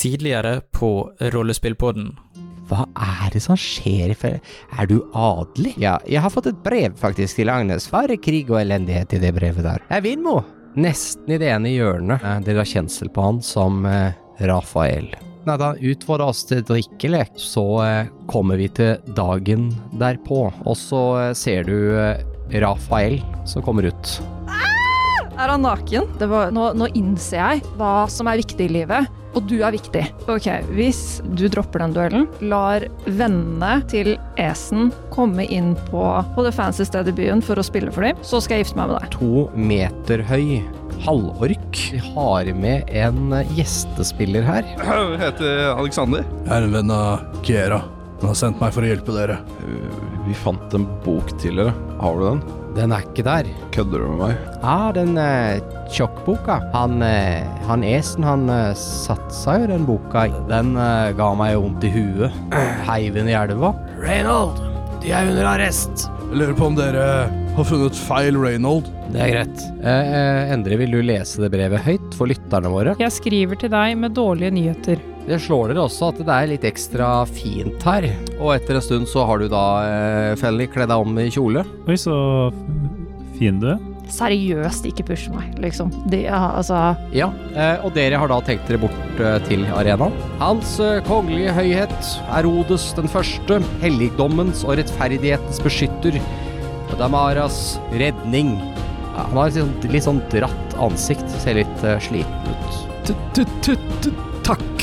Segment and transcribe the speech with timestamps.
[0.00, 2.14] Tidligere på Rollespillpodden.
[2.70, 4.14] Hva er det som skjer?
[4.24, 5.74] Er du adelig?
[5.76, 7.90] Ja, jeg har fått et brev faktisk til Agnes.
[7.92, 9.84] Bare krig og elendighet i det brevet der.
[9.90, 10.38] Jeg er Vindmo.
[10.80, 12.24] Nesten i det ene hjørnet.
[12.24, 14.16] Eh, Dere har kjensel på han som eh,
[14.48, 15.10] Rafael.
[15.44, 19.68] Nei, da utfordrer oss til drikkelek, så eh, kommer vi til dagen
[20.00, 20.46] derpå.
[20.64, 22.24] Og så eh, ser du eh,
[22.64, 24.16] Rafael som kommer ut.
[25.40, 26.08] Er han naken?
[26.20, 29.74] Det var, nå, nå innser jeg hva som er viktig i livet, og du er
[29.74, 30.02] viktig.
[30.30, 36.02] Ok, Hvis du dropper den duellen, lar vennene til Esen komme inn på,
[36.34, 38.80] på det fancy stedet i byen for å spille for dem, så skal jeg gifte
[38.80, 39.14] meg med deg.
[39.18, 40.60] To meter høy
[41.04, 41.80] halvork.
[41.94, 44.68] Vi har med en gjestespiller her.
[44.80, 46.26] Jeg heter Alexander.
[46.44, 47.82] Jeg er en venn av Kiera.
[48.20, 49.38] Han har sendt meg for å hjelpe dere.
[50.26, 51.72] Vi fant en bok tidligere.
[52.02, 52.42] Har du den?
[52.76, 53.48] Den er ikke der.
[53.74, 54.36] Kødder du med meg?
[54.62, 55.58] Ja, den eh,
[55.90, 56.60] tjokkboka.
[56.74, 60.28] Han, eh, han Esen, han eh, satsa jo den boka.
[60.50, 62.38] Den eh, ga meg vondt i huet.
[62.86, 63.72] Heiv den i elva.
[64.00, 64.60] Reynold,
[65.02, 66.06] de er under arrest.
[66.30, 67.04] Jeg lurer på om dere
[67.56, 68.86] har funnet feil Reynold.
[69.10, 69.62] Det er greit.
[69.82, 72.94] Eh, eh, Endre, vil du lese det brevet høyt for lytterne våre?
[73.02, 75.02] Jeg skriver til deg med dårlige nyheter.
[75.30, 78.08] Det slår dere også at det er litt ekstra fint her.
[78.40, 81.62] Og etter en stund så har du da, eh, Felly, kledd deg om i kjole.
[81.86, 82.16] Oi, så
[83.38, 83.78] fin du er.
[84.10, 85.92] Seriøst, ikke push meg, liksom.
[86.10, 86.80] Det, ja, altså
[87.14, 90.16] Ja, eh, og dere har da tenkt dere bort eh, til arenaen.
[90.40, 96.18] Hans eh, kongelige høyhet, Erodes den første, helligdommens og rettferdighetens beskytter,
[96.90, 98.56] og Damaras redning.
[99.14, 102.82] Ja, han har et sånt, litt sånn dratt ansikt, ser litt eh, sliten ut.
[104.50, 104.79] Takk.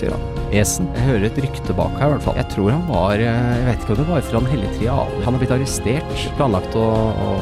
[0.00, 0.38] Sier han.
[0.54, 0.88] Esen.
[0.96, 2.36] Jeg hører et rykte bak her, i hvert fall.
[2.38, 5.22] Jeg tror han var eh, Jeg vet ikke om det var fra Den hellige triade.
[5.24, 6.22] Han har blitt arrestert.
[6.38, 6.86] Planlagt å,
[7.24, 7.32] å,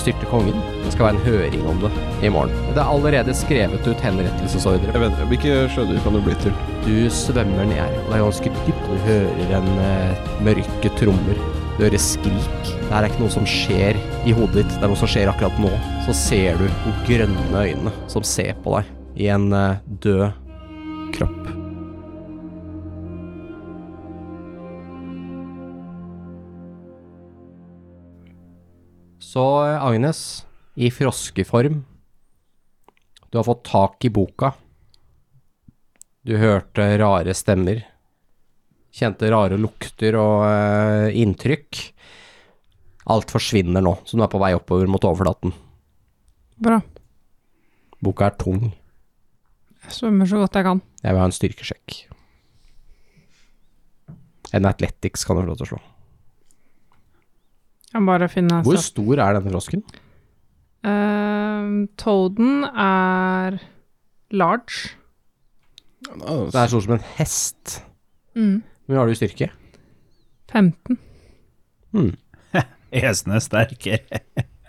[0.00, 0.56] styrte kongen.
[0.84, 1.90] Det skal være en høring om det
[2.26, 2.54] i morgen.
[2.74, 4.92] Det er allerede skrevet ut henrettelsesordre.
[4.94, 6.56] Jeg vet, Hvilke sjødyr kan du bli til?
[6.84, 7.98] Du svømmer ned, her.
[8.08, 8.88] det er ganske dypt.
[8.88, 11.44] Du hører en eh, mørke trommer.
[11.74, 12.70] Du hører skrik.
[12.70, 13.98] Det her er ikke noe som skjer
[14.28, 15.72] i hodet ditt, det er noe som skjer akkurat nå.
[16.06, 18.94] Så ser du de grønne øynene som ser på deg
[19.24, 20.30] i en eh, død
[21.16, 21.63] kropp.
[29.34, 31.84] Så eh, Agnes, i froskeform.
[33.30, 34.52] Du har fått tak i boka.
[36.22, 37.80] Du hørte rare stemmer.
[38.94, 41.80] Kjente rare lukter og uh, inntrykk.
[43.10, 45.50] Alt forsvinner nå, så du er på vei oppover mot overflaten.
[46.62, 46.78] Bra.
[47.98, 48.68] Boka er tung.
[49.82, 50.84] Jeg svømmer så godt jeg kan.
[51.02, 51.98] Jeg vil ha en styrkesjekk.
[54.54, 55.82] En athletics kan du få lov til å slå.
[55.82, 55.90] Jeg må bare
[57.82, 59.84] finne Hvor stor er denne frosken?
[60.84, 63.60] Uh, Toaden er
[64.34, 64.96] large.
[66.04, 67.78] Det er sånn som en hest.
[68.34, 68.58] Mm.
[68.84, 69.48] Hvor mye har du i styrke?
[70.50, 70.98] 15.
[71.94, 72.12] Hmm.
[73.04, 74.20] Esen er sterkere.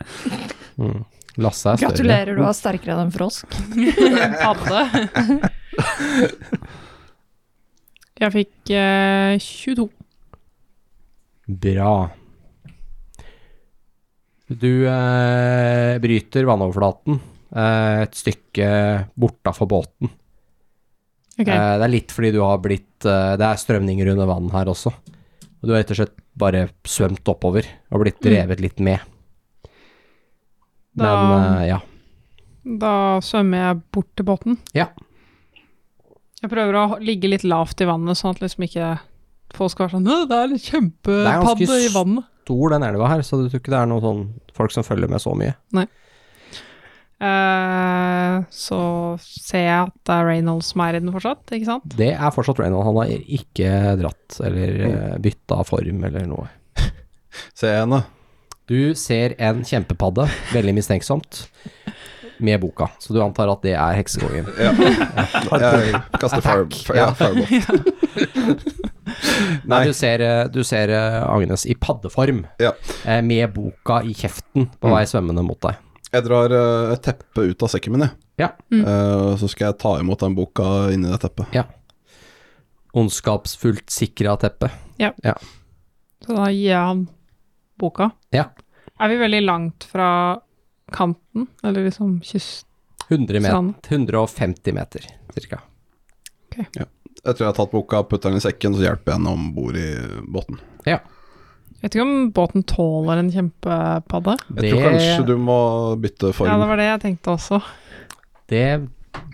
[0.80, 1.02] mm.
[1.42, 1.92] Lasse er større.
[1.92, 3.58] Gratulerer, du er sterkere enn en frosk.
[4.46, 4.86] Padde.
[8.22, 9.90] jeg fikk uh, 22.
[11.66, 11.92] Bra.
[14.48, 17.18] Du eh, bryter vannoverflaten
[17.56, 18.68] eh, et stykke
[19.18, 20.12] bortafor båten.
[21.40, 21.50] Okay.
[21.56, 24.70] Eh, det er litt fordi du har blitt eh, Det er strømninger under vann her
[24.72, 24.94] også.
[24.94, 29.00] Og du har rett og slett bare svømt oppover og blitt drevet litt med.
[30.96, 31.82] Men Da- eh, ja.
[32.66, 34.56] Da svømmer jeg bort til båten.
[34.74, 34.88] Ja.
[36.42, 38.88] Jeg prøver å ligge litt lavt i vannet, sånn at liksom ikke
[39.54, 42.26] folk skal være sånn «Å, Det er en kjempepadde i vannet.
[42.46, 45.10] Stor den elva her, så du tror ikke det er noen sånn folk som følger
[45.10, 45.56] med så mye.
[47.26, 48.80] Eh, så
[49.24, 51.96] ser jeg at det er Reynolds som er i den fortsatt, ikke sant?
[51.98, 52.86] Det er fortsatt Reynolds.
[52.90, 53.72] Han har ikke
[54.04, 56.46] dratt eller uh, bytta form eller noe.
[57.58, 58.04] ser jeg henne.
[58.70, 61.46] Du ser en kjempepadde, veldig mistenksomt,
[62.38, 62.90] med boka.
[63.00, 64.50] Så du antar at det er heksekongen.
[64.60, 64.74] Ja.
[65.56, 66.66] Jeg kaster fire,
[66.98, 68.82] ja, fireball.
[69.66, 69.86] Nei, Nei.
[69.88, 72.72] du ser, eh, du ser eh, Agnes i paddeform, Ja.
[73.06, 74.96] eh, med boka i kjeften på Mm.
[74.96, 75.76] vei svømmende mot deg.
[76.14, 76.52] Jeg drar
[76.94, 78.12] et teppe ut av sekken min, jeg.
[78.38, 78.50] Ja.
[78.72, 78.86] Mm.
[78.86, 80.64] Eh, så skal jeg ta imot den boka
[80.94, 81.66] inni det teppet.
[82.96, 84.70] Ondskapsfullt sikra teppe.
[85.00, 87.08] Så da gir jeg han
[87.78, 88.12] boka.
[88.34, 88.46] Ja.
[89.00, 90.08] Er vi veldig langt fra
[90.96, 92.66] kanten, eller liksom kyst...
[93.10, 93.68] 100 Sånn.
[93.76, 95.04] meter, 150 meter,
[95.36, 95.60] cirka.
[96.56, 96.88] Jeg
[97.34, 99.76] tror jeg har tatt boka, putter den i sekken, så hjelper jeg henne om bord
[99.82, 99.88] i
[100.30, 100.60] båten.
[100.86, 101.02] Jeg
[101.82, 104.38] vet ikke om båten tåler en kjempepadde.
[104.62, 105.58] Jeg tror kanskje du må
[106.02, 106.50] bytte form.
[106.50, 107.60] Ja, det var det jeg tenkte også.
[108.50, 108.64] det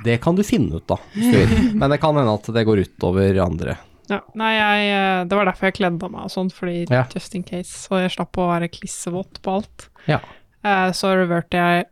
[0.04, 1.70] Det kan du finne ut, da, hvis du vil.
[1.80, 3.78] Men det kan hende at det går utover andre.
[4.12, 7.06] Ja, nei, jeg, eh, det var derfor jeg kledde av meg og sånn, fordi Ja.
[7.14, 9.88] just in case, så jeg slapp å være klissevåt på alt.
[10.08, 10.20] Ja.
[10.64, 11.86] Eh, så reverte jeg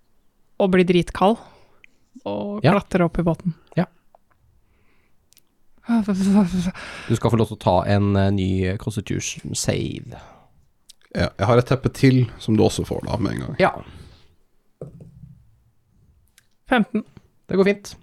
[0.60, 1.38] å bli dritkald,
[2.26, 2.74] og Ja.
[2.76, 3.54] klatre opp i båten.
[3.78, 3.86] Ja.
[5.90, 8.50] Du skal få lov til å ta en eh, ny
[8.82, 10.20] constitution save.
[11.16, 13.56] Ja, jeg har et teppe til som du også får da med en gang.
[13.64, 13.72] Ja,
[16.70, 17.02] 15.
[17.50, 17.96] det går fint.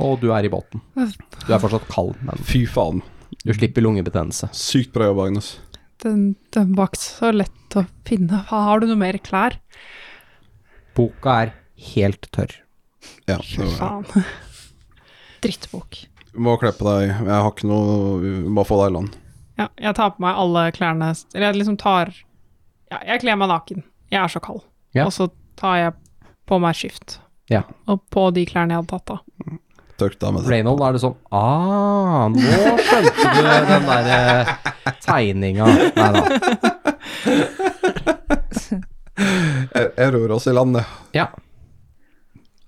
[0.00, 0.82] Og du er i båten.
[0.94, 3.02] Du er fortsatt kald, men Fy faen.
[3.44, 4.50] du slipper lungebetennelse.
[4.56, 5.52] Sykt bra jobb, Agnes.
[6.02, 8.42] Den, den var ikke så lett å finne.
[8.50, 9.58] Har du noe mer klær?
[10.96, 11.52] Boka er
[11.94, 12.56] helt tørr.
[13.28, 14.24] Ja, det var, det.
[15.44, 16.02] Drittbok.
[16.32, 17.10] Du må kle på deg.
[17.10, 19.16] Jeg har ikke noe må få deg i land.
[19.60, 22.12] Ja, jeg tar på meg alle klærne Eller jeg liksom tar
[22.90, 23.82] Ja, jeg kler meg naken.
[24.10, 24.62] Jeg er så kald.
[24.96, 25.06] Ja.
[25.06, 25.28] Og så
[25.60, 25.96] tar jeg
[26.48, 27.18] på meg skift.
[27.50, 27.62] Ja.
[27.90, 29.26] Og på de klærne jeg hadde tatt av.
[30.00, 30.48] Deg med det.
[30.48, 34.52] Reynold er det sånn Ah, nå skjønte du den der eh,
[35.04, 35.66] tegninga.
[35.98, 36.22] Nei da.
[39.20, 40.88] Jeg, jeg ror oss i land, jeg.
[41.20, 41.26] Ja.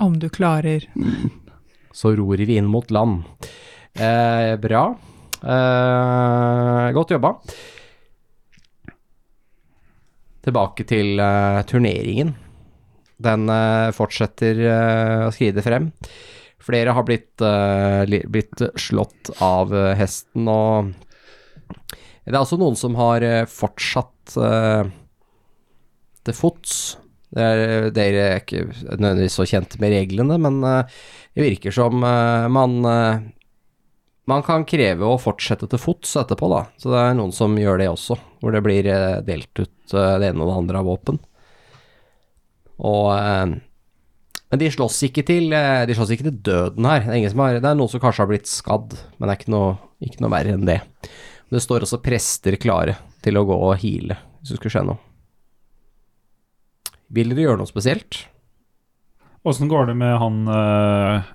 [0.03, 0.85] Om du klarer.
[1.93, 3.23] Så ror vi inn mot land.
[3.95, 4.85] Eh, bra.
[5.43, 7.35] Eh, godt jobba.
[10.43, 12.33] Tilbake til eh, turneringen.
[13.23, 15.91] Den eh, fortsetter eh, å skride frem.
[16.63, 20.93] Flere har blitt, eh, blitt slått av hesten, og
[22.23, 24.37] det er også noen som har fortsatt
[26.23, 26.77] til fots.
[27.33, 30.99] Er, dere er ikke nødvendigvis så kjent med reglene, men eh,
[31.33, 33.23] det virker som eh, man eh,
[34.29, 36.61] man kan kreve å fortsette til fots etterpå, da.
[36.79, 38.87] Så det er noen som gjør det også, hvor det blir
[39.27, 41.19] delt ut det ene og det andre av våpen.
[42.87, 47.03] Og Men de slåss ikke til De slåss ikke til døden her.
[47.03, 49.57] Det er, har, det er noen som kanskje har blitt skadd, men det er ikke
[49.57, 49.75] noe,
[50.07, 50.79] ikke noe verre enn det.
[51.51, 55.12] Det står også prester klare til å gå og heale, hvis det skulle skje noe.
[57.13, 58.23] Vil dere gjøre noe spesielt?
[59.45, 61.27] Åssen går det med han eh,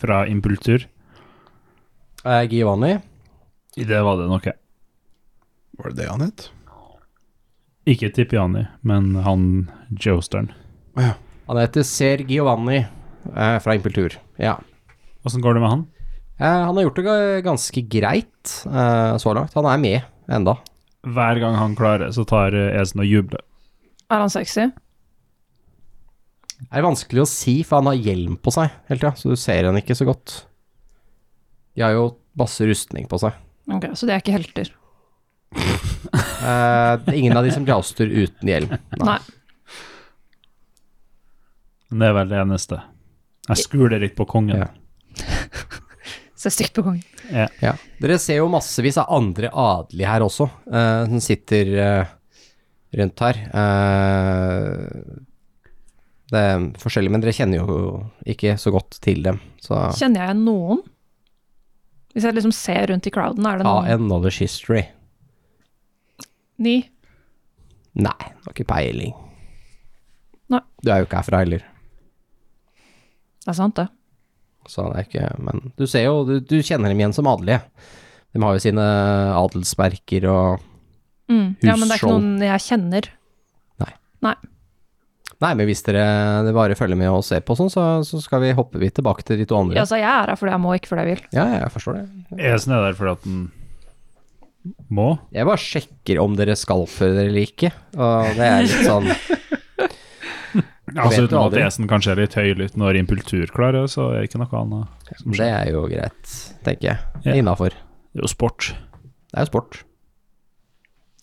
[0.00, 0.84] fra Impultur?
[2.24, 2.98] Eh, Giovanni?
[3.76, 4.58] Det var det nok, jeg.
[5.78, 6.48] Var det det han het?
[7.88, 9.48] Ikke Tipiani, men han
[10.00, 10.52] Joestern.
[10.96, 11.14] Ja.
[11.48, 14.16] Han heter Ser Giovanni eh, fra Impultur.
[14.40, 14.58] Ja.
[15.24, 15.86] Åssen går det med han?
[16.38, 19.54] Eh, han har gjort det ganske greit eh, så langt.
[19.56, 20.58] Han er med enda.
[21.04, 23.44] Hver gang han klarer, så tar eh, Esen og jubler.
[24.12, 24.68] Er han sexy?
[26.74, 29.38] Det er vanskelig å si, for han har hjelm på seg hele tida, så du
[29.38, 30.32] ser han ikke så godt.
[31.78, 33.36] De har jo masse rustning på seg.
[33.70, 34.72] Ok, Så de er ikke helter?
[36.44, 38.74] Eh, det er ingen av de som jouster uten hjelm.
[39.00, 39.14] Nei.
[41.88, 42.80] Men det er vel det eneste.
[43.48, 44.60] Jeg skuler litt på kongen.
[44.60, 44.68] Ja.
[46.44, 47.00] Ser stygt på kongen.
[47.32, 47.72] Ja.
[47.96, 52.12] Dere ser jo massevis av andre adelige her også, eh, som sitter eh,
[53.00, 53.40] rundt her.
[53.62, 55.24] Eh,
[56.34, 57.76] det er forskjellig, men dere kjenner jo
[58.34, 59.38] ikke så godt til dem.
[59.62, 60.82] Så Kjenner jeg noen?
[62.14, 64.84] Hvis jeg liksom ser rundt i crowden, er det ta noen en knowledge history.
[66.62, 66.76] Ni?
[67.98, 68.14] Nei,
[68.44, 69.14] har ikke peiling.
[70.52, 70.60] Nei.
[70.82, 71.64] Du er jo ikke herfra heller.
[73.44, 73.88] Det er sant, det.
[74.70, 77.60] Så det er ikke Men du ser jo, du, du kjenner dem igjen som adelige.
[78.32, 78.86] De har jo sine
[79.38, 80.70] adelsmerker og
[81.24, 81.54] Mm.
[81.64, 83.06] Ja, men det er ikke noen jeg kjenner.
[83.80, 83.92] Nei.
[84.26, 84.34] Nei,
[85.52, 86.04] men hvis dere,
[86.56, 89.40] bare følger med og ser på sånn, så, så skal vi hoppe vi tilbake til
[89.42, 89.76] de to andre.
[89.80, 91.22] Ja, så jeg er her fordi jeg må, ikke fordi jeg vil.
[91.36, 92.06] Ja, jeg forstår det.
[92.54, 93.44] Esen er der fordi at den
[94.88, 95.08] må.
[95.34, 99.10] Jeg bare sjekker om dere skal føre dere eller ikke, og det er litt sånn
[100.94, 101.56] Altså Uten at.
[101.58, 105.16] Esen kanskje er litt høylytt når Impultur klarer, så er det ikke noe annet.
[105.18, 106.34] som Det er jo greit,
[106.66, 107.24] tenker jeg.
[107.26, 107.34] Ja.
[107.40, 107.74] Innafor.
[108.14, 108.68] Det er jo sport.
[109.32, 109.80] Det er jo sport.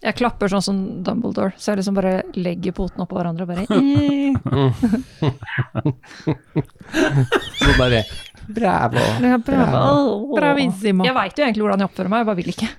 [0.01, 3.65] Jeg klapper sånn som Dumbledore, så jeg liksom bare legger potene oppå hverandre og bare
[7.61, 7.99] Så bare
[8.51, 8.97] Bravo.
[9.21, 10.33] ja, bravo.
[10.35, 11.05] Bravissimo.
[11.05, 12.69] Jeg veit jo egentlig hvordan jeg oppfører meg, jeg bare vil ikke.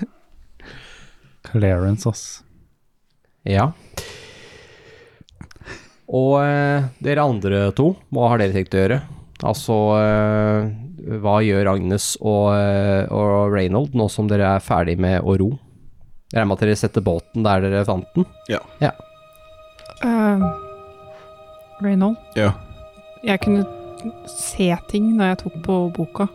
[1.50, 2.22] Clarence, ass.
[3.46, 3.66] Ja.
[6.10, 8.98] Og eh, dere andre to, hva har dere tenkt å gjøre?
[9.46, 15.22] Altså, eh, hva gjør Agnes og, eh, og Reynold nå som dere er ferdig med
[15.24, 15.50] å ro?
[16.30, 18.26] Jeg regner med at dere setter båten der dere fant den?
[20.04, 20.44] Uh,
[21.82, 22.52] Reynold, Ja.
[23.24, 23.64] jeg kunne
[24.28, 26.28] se ting da jeg tok på boka.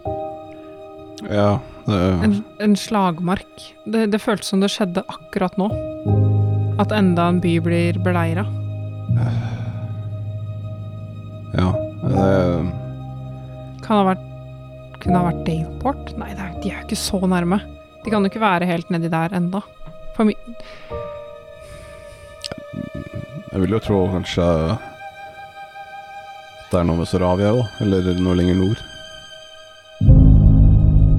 [1.30, 3.74] ja det, En, en slagmark.
[3.86, 5.70] Det, det føltes som det skjedde akkurat nå.
[6.82, 8.46] At enda en by blir beleira.
[11.56, 11.70] ja.
[12.06, 12.85] Eh,
[13.86, 14.32] Kan ha vært
[15.04, 16.14] Kunne ha vært Daleport?
[16.18, 17.60] Nei, er, de er jo ikke så nærme.
[18.06, 19.62] De kan jo ikke være helt nedi der enda.
[20.16, 20.34] For mi
[23.56, 24.46] jeg vil jo tro kanskje
[26.68, 28.82] det er noe med Soravia òg, eller noe lenger nord.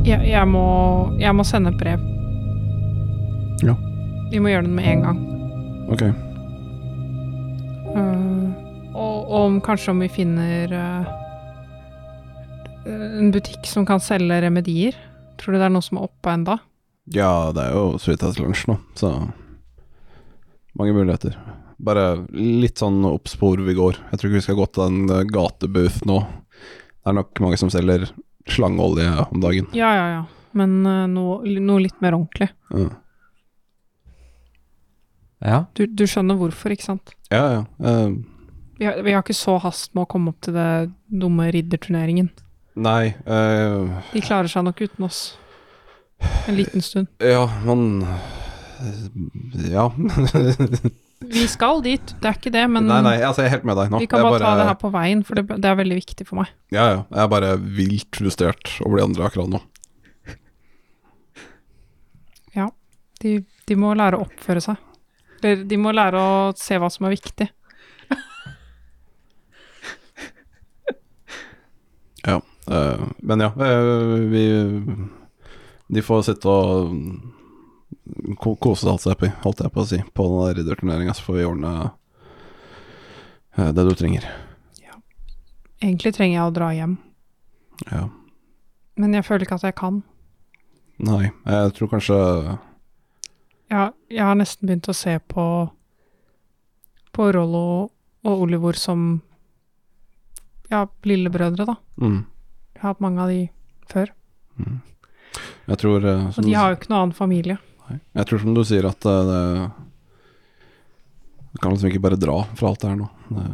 [0.04, 0.66] jeg, jeg, må,
[1.16, 2.02] jeg må sende et brev.
[3.64, 3.72] Ja.
[4.28, 5.22] Vi må gjøre det med en gang.
[5.88, 6.04] Ok.
[7.96, 8.52] Uh,
[8.92, 11.08] og, og om kanskje om vi finner eh,
[12.96, 14.96] en butikk som kan selge remedier.
[15.40, 16.58] Tror du det er noe som er oppe enda?
[17.12, 19.10] Ja, det er jo så vidt etter lunsj nå, så
[20.76, 21.36] mange muligheter.
[21.78, 23.98] Bare litt sånn obs på hvor vi går.
[24.10, 26.20] Jeg tror ikke vi skal gå til en eh, gatebooth nå.
[26.26, 28.08] Det er nok mange som selger
[28.50, 29.68] slangeolje om dagen.
[29.76, 30.22] Ja, ja, ja.
[30.56, 32.50] Men eh, noe, noe litt mer ordentlig.
[32.72, 32.88] Ja,
[35.46, 35.58] Ja.
[35.76, 37.12] Du, du skjønner hvorfor, ikke sant?
[37.30, 37.42] ja.
[37.58, 37.60] ja.
[37.78, 38.16] Uh,
[38.80, 42.30] Vi har, vi har ikke så hast med å komme opp til det dumme ridderturneringen.
[42.76, 45.20] Nei Uh, De klarer seg nok uten oss.
[46.46, 47.10] En liten stund.
[47.20, 48.04] Ja, man
[49.70, 49.90] Ja.
[51.26, 53.78] Vi skal dit, det er ikke det, men nei, nei, altså jeg er helt med
[53.80, 53.98] deg nå.
[54.02, 56.26] vi kan Jeg bare, ta det her på veien, for det, det er veldig viktig
[56.28, 56.50] for meg.
[56.68, 56.98] Ja, ja.
[57.08, 59.62] Jeg er bare vilt frustrert over de andre akkurat nå.
[63.22, 64.80] De, de må lære å oppføre seg.
[65.40, 67.48] Eller de må lære å se hva som er viktig.
[72.26, 72.40] Ja.
[72.70, 74.44] Eh, men ja, eh, vi
[75.88, 76.96] De får sitte og
[78.60, 81.90] kose seg, holdt jeg- på å si, på den der ridderturneringa, så får vi ordne
[83.56, 84.24] eh, det du trenger.
[84.82, 84.94] Ja.
[85.80, 86.98] Egentlig trenger jeg å dra hjem,
[87.92, 88.08] Ja.
[88.96, 90.02] men jeg føler ikke at jeg kan.
[90.98, 92.58] Nei, jeg tror kanskje
[93.70, 95.70] Ja, jeg har nesten begynt å se på
[97.12, 97.90] på Rollo
[98.24, 99.22] og Olivor som
[100.70, 101.76] ja, lillebrødre, da.
[102.00, 102.24] mm,
[102.76, 103.40] Jeg har hatt mange av de
[103.88, 104.12] før.
[104.60, 104.76] mm.
[105.66, 107.56] Jeg tror eh, Og de har jo ikke noen annen familie.
[107.86, 107.98] Nei.
[108.20, 109.40] Jeg tror som du sier at eh, det
[111.52, 113.08] Du kan liksom ikke bare dra fra alt det her nå.
[113.28, 113.44] Det,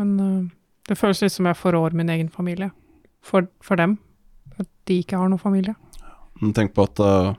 [0.00, 0.42] Men øh,
[0.88, 2.70] det føles litt som jeg forrår min egen familie.
[3.22, 3.98] For, for dem.
[4.58, 5.74] At de ikke har noen familie.
[6.40, 7.34] men tenk på at uh,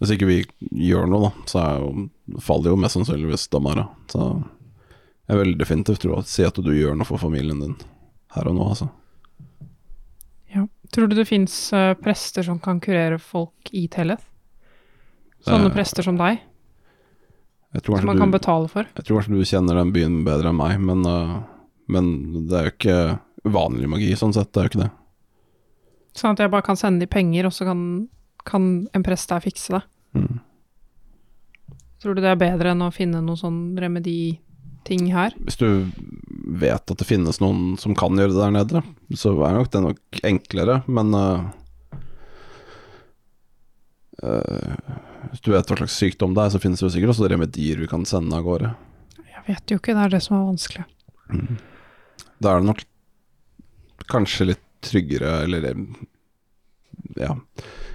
[0.00, 0.42] hvis ikke vi
[0.90, 2.08] gjør noe, da, så jo,
[2.42, 3.86] faller jo mest sannsynligvis Damara.
[4.12, 4.26] Så
[5.30, 7.78] jeg vil definitivt tro at si at du gjør noe for familien din
[8.34, 8.90] her og nå, altså.
[10.92, 11.54] Tror du det fins
[12.02, 14.26] prester som kan kurere folk i Telleth?
[15.42, 16.42] Sånne uh, prester som deg,
[17.80, 18.86] som man du, kan betale for?
[18.86, 21.40] jeg tror kanskje du kjenner den byen bedre enn meg, men, uh,
[21.90, 22.12] men
[22.46, 22.98] det er jo ikke
[23.56, 24.90] vanlig magi sånn sett, det er jo ikke det.
[26.14, 27.82] Sånn at jeg bare kan sende de penger, og så kan,
[28.46, 29.82] kan en prest der fikse det.
[30.14, 30.42] Mm.
[32.02, 35.34] Tror du det er bedre enn å finne noen sånn remediting her?
[35.40, 35.88] Hvis du
[36.60, 38.82] vet at det finnes noen som kan gjøre det der nede,
[39.18, 41.48] så er nok det nok enklere, men uh,
[44.22, 44.76] uh,
[45.32, 47.80] Hvis du vet hva slags sykdom det er, så finnes det jo sikkert også remedier
[47.80, 48.72] vi kan sende av gårde.
[49.22, 50.84] Jeg vet jo ikke, det er det som er vanskelig.
[52.42, 52.82] Da er det nok
[54.10, 55.72] kanskje litt tryggere, eller
[57.16, 57.36] Ja.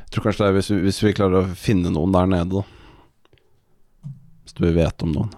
[0.08, 2.62] Jeg tror kanskje det er hvis vi, hvis vi klarer å finne noen der nede,
[2.62, 4.14] da.
[4.46, 5.34] Hvis du vet om noen.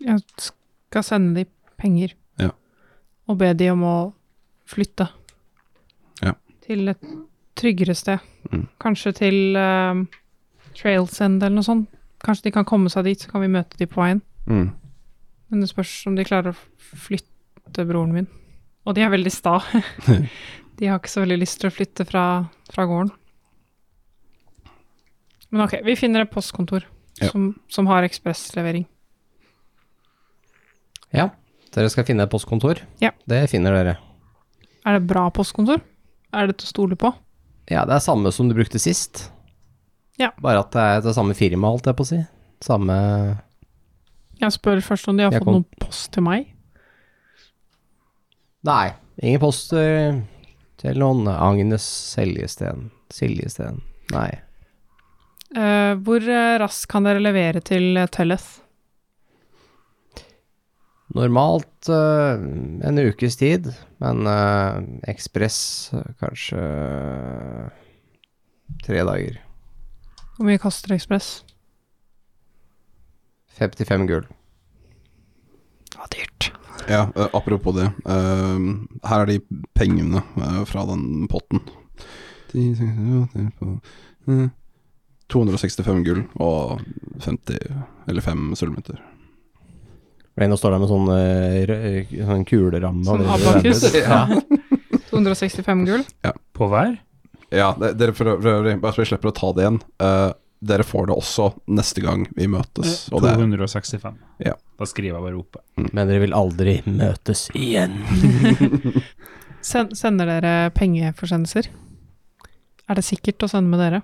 [0.00, 1.44] Jeg skal sende de
[1.80, 2.14] penger.
[2.40, 2.50] Ja.
[3.30, 3.96] Og be de om å
[4.70, 5.08] flytte.
[6.22, 6.34] Ja.
[6.66, 7.02] Til et
[7.58, 8.22] tryggere sted.
[8.52, 8.66] Mm.
[8.82, 10.04] Kanskje til uh,
[10.78, 11.88] Trails End eller noe sånt.
[12.24, 14.20] Kanskje de kan komme seg dit, så kan vi møte de på veien.
[14.46, 14.68] Mm.
[15.50, 18.28] Men det spørs om de klarer å flytte broren min.
[18.88, 19.56] Og de er veldig sta.
[20.78, 22.24] de har ikke så veldig lyst til å flytte fra,
[22.72, 23.10] fra gården.
[25.50, 26.86] Men ok, vi finner et postkontor
[27.20, 27.28] Ja.
[27.28, 28.86] som, som har ekspresslevering.
[31.12, 31.26] ja.
[31.74, 32.80] Dere skal finne et postkontor?
[33.02, 33.12] Ja.
[33.30, 33.96] Det finner dere.
[34.86, 35.82] Er det bra postkontor?
[36.34, 37.12] Er det til å stole på?
[37.70, 39.28] Ja, det er samme som du brukte sist.
[40.18, 40.32] Ja.
[40.42, 42.18] Bare at det er det samme firma, holdt jeg på å si.
[42.64, 42.96] Samme
[44.40, 46.48] Jeg spør først om de har Jeg fått kom- noe post til meg.
[48.66, 48.90] Nei,
[49.22, 51.84] ingen post til noen Agnes
[52.16, 52.90] Seljesten.
[53.12, 53.80] Siljesten.
[54.12, 54.30] Nei.
[55.56, 58.59] Uh, hvor eh, raskt kan dere levere til Telleth?
[61.16, 62.38] Normalt uh,
[62.86, 64.78] en ukes tid, men uh,
[65.10, 65.90] ekspress
[66.22, 66.60] kanskje
[68.86, 69.40] tre dager.
[70.36, 71.42] Hvor mye koster Ekspress?
[73.58, 74.24] 55 gull.
[75.90, 76.52] Det var dyrt.
[76.88, 77.90] Ja, eh, apropos det.
[78.06, 79.40] Uh, her er de
[79.76, 80.22] pengene
[80.66, 81.60] fra den potten.
[82.52, 82.88] 10, 6,
[83.60, 83.80] 8,
[84.32, 84.48] eh,
[85.30, 86.80] 265 gull og
[87.20, 87.58] 50
[88.08, 89.02] eller 5 sølvmynter.
[90.40, 91.08] Reino står der med sånn,
[91.70, 93.04] rø- sånn kuleramme.
[93.06, 93.86] Sånn abakus.
[94.00, 94.24] Ja.
[95.10, 96.04] 265 gull.
[96.56, 96.94] På hver?
[97.50, 99.78] Ja, dere for for øvrig, bare så vi slipper å ta det igjen.
[99.98, 100.30] Uh,
[100.62, 103.08] dere får det også neste gang vi møtes.
[103.10, 104.14] Og det, 265.
[104.44, 104.54] Ja.
[104.78, 105.62] Da skriver jeg bare oppe.
[105.90, 107.96] Men dere vil aldri møtes igjen.
[109.70, 111.68] Sen sender dere pengeforsendelser?
[112.90, 114.00] Er det sikkert å sende med dere?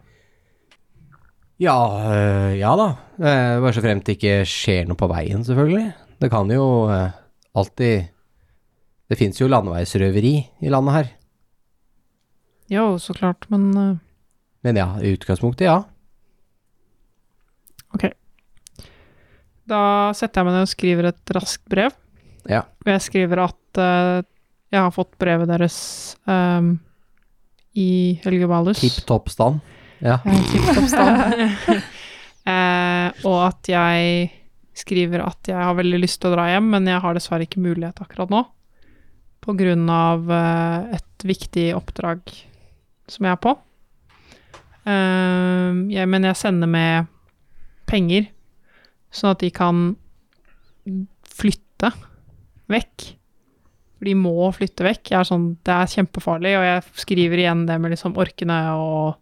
[1.62, 1.76] Ja,
[2.10, 2.88] øh, ja da.
[3.16, 5.86] Bare så fremt det ikke skjer noe på veien, selvfølgelig.
[6.18, 7.10] Det kan jo eh,
[7.52, 8.06] alltid
[9.06, 11.10] Det fins jo landeveisrøveri i landet her.
[12.72, 13.96] Jo, så klart, men eh,
[14.66, 15.84] Men ja, i utgangspunktet, ja.
[17.94, 18.08] ok.
[19.70, 19.82] Da
[20.14, 21.94] setter jeg meg ned og skriver et raskt brev.
[22.50, 22.64] Ja.
[22.82, 24.24] Og jeg skriver at uh,
[24.70, 25.78] jeg har fått brevet deres
[26.26, 26.76] um,
[27.78, 28.82] i Helge Valus.
[28.82, 29.62] Tipp topp stand.
[30.02, 30.18] Ja.
[30.26, 31.46] Eh, tipp topp stand.
[32.46, 34.30] uh, og at jeg
[34.76, 37.62] skriver at jeg har veldig lyst til å dra hjem, men jeg har dessverre ikke
[37.64, 38.42] mulighet akkurat nå.
[39.44, 42.22] På grunn av eh, et viktig oppdrag
[43.10, 43.54] som jeg er på.
[44.86, 47.12] Eh, jeg, men jeg sender med
[47.86, 48.28] penger,
[49.14, 49.86] sånn at de kan
[51.36, 51.92] flytte
[52.70, 53.12] vekk.
[54.06, 55.12] De må flytte vekk.
[55.12, 59.16] Jeg er sånn, det er kjempefarlig, og jeg skriver igjen det med liksom orkene og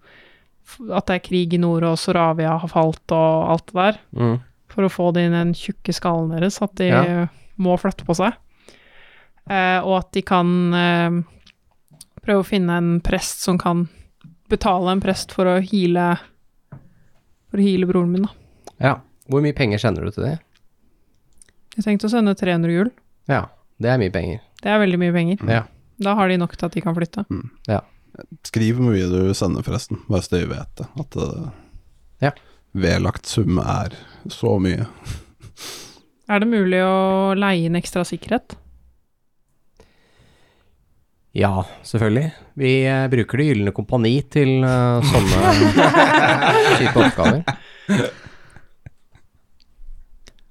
[0.65, 3.99] at det er krig i nord, og Soravia har falt og alt det der.
[4.17, 4.37] Mm.
[4.75, 7.27] For å få det inn i den tjukke skallen deres, at de Ja.
[7.63, 8.35] må flytte på seg.
[9.49, 11.19] Eh, og at de kan eh,
[12.25, 13.87] prøve å finne en prest som kan
[14.51, 16.19] betale en prest for å heale
[17.51, 18.33] For å heale broren min, da.
[18.81, 18.95] ja.
[19.31, 20.35] Hvor mye penger sender du til det?
[21.79, 22.91] Jeg tenkte å sende 300 gull.
[23.31, 23.47] Ja,
[23.81, 24.41] det er mye penger.
[24.61, 25.39] Det er veldig mye penger.
[25.49, 25.63] Ja.
[26.03, 27.25] Da har de nok til at de kan flytte.
[27.71, 27.81] Ja.
[28.45, 30.87] Skriv hvor mye du sender, forresten, bare så de vet det.
[31.01, 31.49] At uh,
[32.21, 32.31] Ja.
[32.75, 33.95] Vedlagt sum er
[34.31, 34.89] så mye.
[36.25, 38.57] Er det mulig å leie inn ekstra sikkerhet?
[41.35, 42.29] Ja, selvfølgelig.
[42.63, 45.55] Vi eh, bruker Det gylne kompani til eh, sånne
[46.79, 47.43] type oppgaver.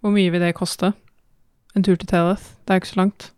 [0.04, 0.92] Hvor mye vil det koste?
[1.74, 2.52] En tur til Teleth?
[2.68, 3.30] Det er jo ikke så langt.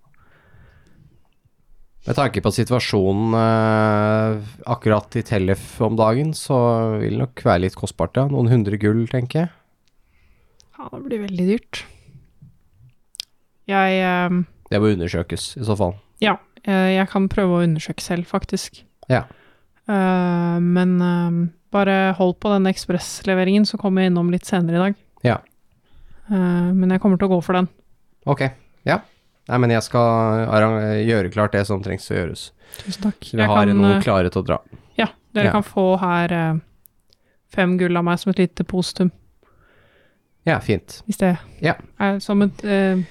[2.05, 6.57] Med tanke på situasjonen eh, akkurat i Tellef om dagen, så
[7.01, 8.27] vil det nok være litt kostbart, ja.
[8.29, 9.49] Noen hundre gull, tenker jeg.
[10.77, 11.81] Ja, det blir veldig dyrt.
[13.65, 14.35] Jeg eh,
[14.69, 15.95] Det må undersøkes, i så fall.
[16.21, 16.35] Ja,
[16.67, 18.83] eh, jeg kan prøve å undersøke selv, faktisk.
[19.09, 19.23] Ja.
[19.89, 21.41] Eh, men eh,
[21.73, 25.01] bare hold på den ekspressleveringen, så kommer jeg innom litt senere i dag.
[25.25, 25.39] Ja.
[26.29, 27.71] Eh, men jeg kommer til å gå for den.
[28.29, 28.45] Ok,
[28.85, 29.01] ja.
[29.47, 30.47] Nei, men jeg skal
[31.05, 32.47] gjøre klart det som trengs å gjøres.
[32.81, 33.19] Tusen takk.
[33.21, 34.57] Så vi har noe klare til å dra.
[34.97, 35.51] ja, dere Ja.
[35.51, 36.55] kan få her eh,
[37.53, 39.11] fem gull av meg som et lite positum,
[40.45, 41.01] Ja, fint.
[41.07, 41.75] hvis det Ja.
[41.99, 43.03] er som en eh,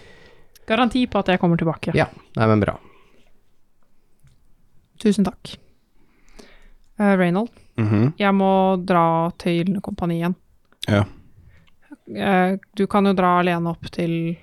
[0.66, 1.94] garanti på at jeg kommer tilbake.
[1.94, 2.06] Ja.
[2.36, 2.78] Nei, men bra.
[4.98, 5.56] Tusen takk.
[7.00, 8.14] Uh, Reynold, Mhm.
[8.18, 10.34] jeg må dra til Gylne kompani igjen.
[10.88, 11.04] Ja.
[12.08, 14.36] Uh, du kan jo dra alene opp til,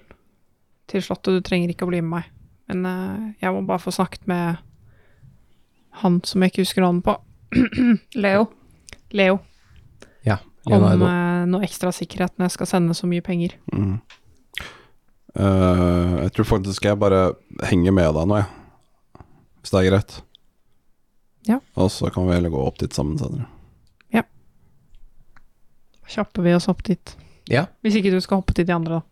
[0.92, 2.30] til slottet, du trenger ikke å bli med meg.
[2.72, 4.60] Men uh, jeg må bare få snakket med
[6.02, 7.18] han som jeg ikke husker navnet på.
[8.24, 8.48] Leo.
[9.12, 9.40] Leo.
[10.28, 11.08] Ja, Om Leonardo.
[11.10, 13.58] eh, noe ekstra sikkerhet når jeg skal sende så mye penger.
[13.74, 13.98] Mm.
[15.32, 17.32] Uh, jeg tror faktisk jeg bare
[17.68, 19.26] henger med deg nå, jeg.
[19.62, 20.16] Hvis det er greit.
[21.50, 21.58] Ja.
[21.76, 23.48] Og så kan vi heller gå opp dit sammen senere.
[24.14, 24.24] Ja.
[26.12, 27.16] Kjapper vi oss opp dit.
[27.52, 27.66] Ja.
[27.84, 29.08] Hvis ikke du skal hoppe til de andre, da.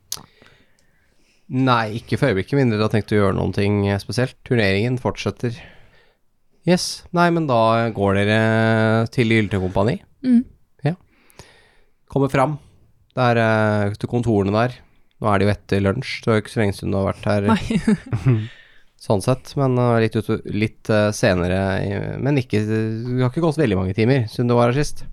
[1.50, 4.38] Nei, ikke for øyeblikket, mindre du har tenkt å gjøre noen ting eh, spesielt.
[4.46, 5.56] Turneringen fortsetter.
[6.70, 7.08] Yes.
[7.16, 8.42] Nei, men da går dere
[9.14, 9.98] til Gyltekompani.
[10.04, 10.44] kompani.
[10.86, 10.94] Ja.
[12.12, 12.60] Kommer fram.
[13.18, 14.78] Det er eh, til kontorene der.
[15.20, 17.10] Nå er det jo etter lunsj, det er jo ikke så lenge siden du har
[17.10, 17.50] vært her.
[17.50, 18.38] Nei.
[19.08, 21.58] sånn sett, men uh, litt, ut, litt uh, senere.
[22.22, 25.06] Men ikke Det har ikke gått veldig mange timer siden du var her sist.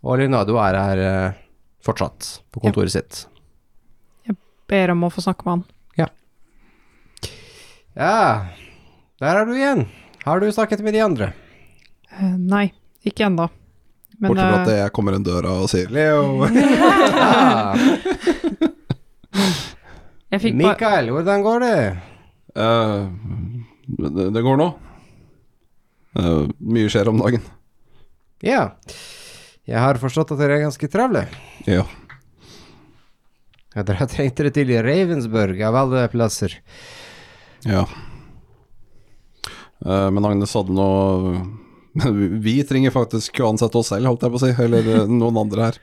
[0.00, 1.04] Og Leonardo er her
[1.84, 3.24] fortsatt, på kontoret sitt.
[4.74, 5.64] Ber om å få snakke med han.
[7.94, 8.46] Ja,
[9.22, 9.84] der er du igjen.
[10.24, 11.28] Har du snakket med de andre?
[12.10, 12.72] Eh, nei,
[13.06, 13.46] ikke ennå.
[14.18, 16.42] Men Bortsett fra at eh, jeg kommer inn døra og sier Leo.
[20.34, 21.78] Jeg fikk Mikael, hvordan går det?
[22.58, 23.06] Uh,
[23.86, 24.70] det, det går nå.
[26.18, 27.46] Uh, mye skjer om dagen.
[28.42, 28.72] Ja,
[29.70, 31.28] jeg har forstått at dere er ganske travle.
[31.70, 31.86] Ja.
[33.74, 36.58] Ja, dere har trengt dere til Ravensburg av alle plasser.
[37.66, 37.84] ja.
[39.84, 41.42] Eh, men Agnes hadde noe
[42.44, 44.52] Vi trenger faktisk å ansette oss selv, holdt jeg på å si.
[44.64, 45.78] Eller eh, noen andre her.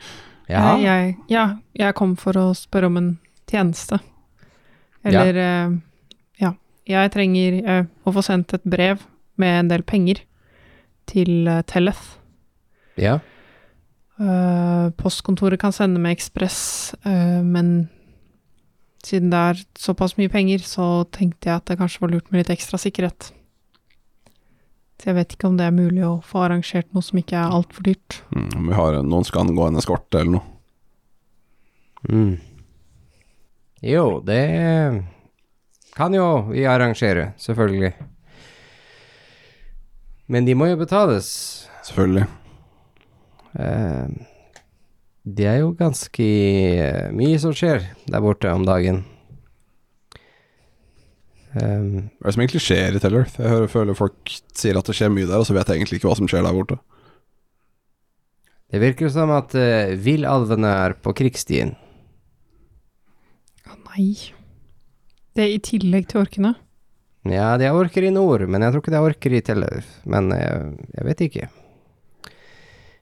[0.52, 1.44] Ja, Jeg, ja,
[1.78, 3.12] jeg kom for å spørre om en
[3.52, 4.02] tjeneste.
[5.08, 5.76] Eller eh,
[6.42, 6.54] ja.
[6.90, 9.06] Jeg trenger å få sendt et brev
[9.40, 10.24] med en del penger
[11.12, 12.18] til Telleth.
[13.00, 13.20] Ja.
[14.20, 17.90] Eh, postkontoret kan sende med ekspress, eh, men
[19.04, 22.44] siden det er såpass mye penger, så tenkte jeg at det kanskje var lurt med
[22.44, 23.32] litt ekstra sikkerhet.
[25.02, 27.56] Så jeg vet ikke om det er mulig å få arrangert noe som ikke er
[27.56, 28.20] altfor dyrt.
[28.36, 30.46] Mm, om vi har noen som kan gå en eskorte eller noe.
[32.12, 32.36] Mm.
[33.82, 34.44] Jo, det
[35.98, 37.96] kan jo vi arrangere, selvfølgelig.
[40.32, 41.32] Men de må jo betales.
[41.82, 42.28] Selvfølgelig.
[43.60, 44.08] Eh,
[45.22, 46.28] det er jo ganske
[46.82, 49.04] eh, mye som skjer der borte om dagen.
[51.52, 53.36] Um, Hva er det som egentlig skjer i Tellerth?
[53.36, 56.00] Jeg hører, føler folk sier at det skjer mye der, og så vet jeg egentlig
[56.00, 56.78] ikke hva som skjer der borte.
[58.72, 61.76] det virker som at uh, villalvene er på krigsstien.
[63.68, 64.14] Å nei.
[65.36, 66.56] Det er i tillegg til orkene.
[67.28, 69.92] Ja, de har orker i nord, men jeg tror ikke de har orker i Tellef.
[70.10, 71.50] Men uh, jeg vet ikke.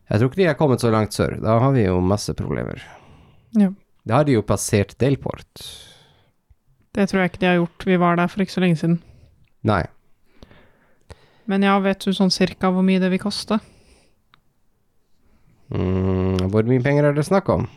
[0.10, 1.38] Jeg tror ikke de har kommet så langt sør.
[1.41, 2.82] Da har vi jo masse problemer.
[3.58, 3.69] Ja.
[4.10, 5.65] Da har de jo passert Delport.
[6.98, 7.86] Det tror jeg ikke de har gjort.
[7.86, 8.98] Vi var der for ikke så lenge siden.
[9.69, 9.84] Nei.
[11.50, 13.60] Men ja, vet du sånn cirka hvor mye det vil koste?
[15.69, 17.67] Mm, hvor mye penger er det snakk om?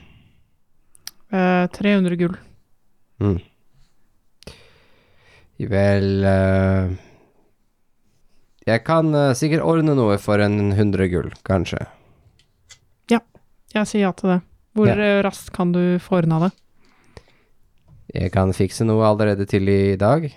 [1.33, 2.37] Eh, 300 gull.
[3.21, 3.39] Mm.
[5.63, 6.89] Vel eh,
[8.67, 11.85] Jeg kan eh, sikkert ordne noe for en 100 gull, kanskje.
[13.73, 14.41] Jeg sier ja til det.
[14.77, 14.97] Hvor Ja.
[14.97, 16.53] eh, raskt kan du få ordna det?
[18.15, 20.33] Jeg kan fikse noe allerede til i dag.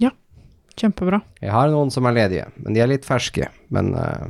[0.00, 0.10] Ja,
[0.76, 1.22] Kjempebra.
[1.40, 3.48] Jeg har noen som er ledige, men de er litt ferske.
[3.70, 4.28] Men uh,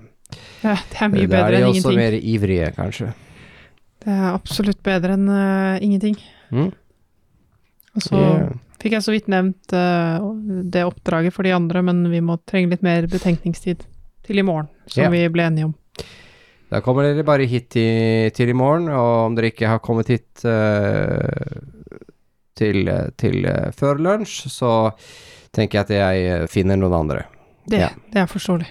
[0.62, 1.96] Ja, det er mye da er bedre de enn også ingenting.
[1.96, 3.14] mer ivrige, kanskje.
[4.02, 6.16] Det er absolutt bedre enn uh, ingenting.
[6.50, 6.72] Mm.
[7.96, 8.52] Og så yeah.
[8.82, 12.70] fikk jeg så vidt nevnt uh, det oppdraget for de andre, men vi må trenge
[12.70, 13.86] litt mer betenkningstid
[14.26, 15.14] til i morgen, som yeah.
[15.14, 15.74] vi ble enige om.
[16.70, 20.08] Da kommer dere bare hit til, til i morgen, og om dere ikke har kommet
[20.10, 21.60] hit uh,
[22.58, 22.88] til,
[23.20, 24.72] til uh, før lunsj, så
[25.54, 27.22] tenker jeg at jeg eh, finner noen andre.
[27.70, 27.88] Det, Ja.
[28.12, 28.66] det er forståelig.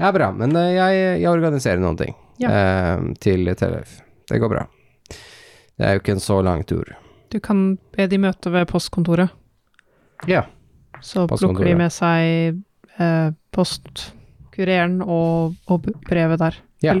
[0.00, 2.12] Ja, bra, men uh, jeg, jeg organiserer noen ting
[2.44, 3.94] eh, til Tellef.
[4.28, 4.66] Det går bra.
[5.08, 6.90] Det er jo ikke en så lang tur.
[7.32, 9.30] Du kan be de møte ved postkontoret,
[10.28, 10.42] Ja.
[11.00, 12.58] så plukker de med seg
[13.54, 16.58] postkureren og, og brevet der.
[16.84, 16.98] Ja.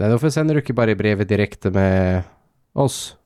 [0.00, 2.24] Nei, hvorfor sender du ikke bare brevet direkte med
[2.72, 3.16] oss?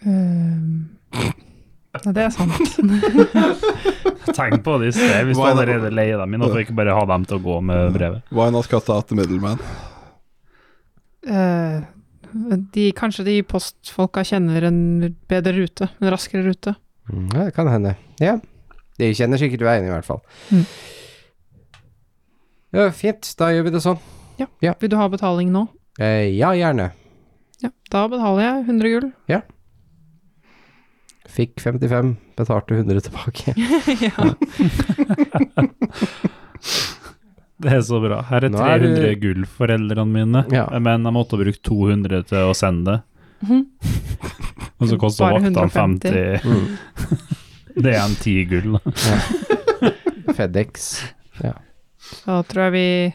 [0.00, 1.26] Eh,
[2.14, 2.78] det er sant.
[4.38, 6.96] Tenk på det i sted, hvis du er allerede leier dem inn, hvorfor ikke bare
[6.96, 8.24] ha dem til å gå med brevet?
[8.32, 9.60] Why not cut out the middleman?
[11.28, 11.84] Uh,
[12.72, 14.80] de, kanskje de postfolka kjenner en
[15.28, 16.72] bedre rute, en raskere rute.
[17.12, 17.98] Mm, det kan hende.
[18.16, 18.38] Ja.
[18.96, 20.24] De kjenner sikkert veien, i hvert fall.
[20.48, 20.64] Mm.
[22.74, 23.28] Ja, fint.
[23.38, 24.00] Da gjør vi det sånn.
[24.38, 25.66] Vil du ha betaling nå?
[26.00, 26.90] Eh, ja, gjerne.
[27.62, 29.10] Ja, da betaler jeg 100 gull.
[31.34, 33.54] Fikk 55, betalte 100 tilbake.
[34.06, 34.34] ja.
[37.64, 38.18] Det er så bra.
[38.28, 40.66] Her er Nå er 300 du- gull, foreldrene mine, Ja.
[40.78, 43.00] men jeg måtte bruke 200 til å sende det.
[43.46, 43.66] Mhm.
[44.80, 46.10] Og så koster Bare vaktene 150.
[46.10, 46.66] 50 Mm.
[47.76, 48.78] Det er en 10 gull, da.
[50.34, 51.02] Fedex.
[51.40, 53.14] Da tror jeg vi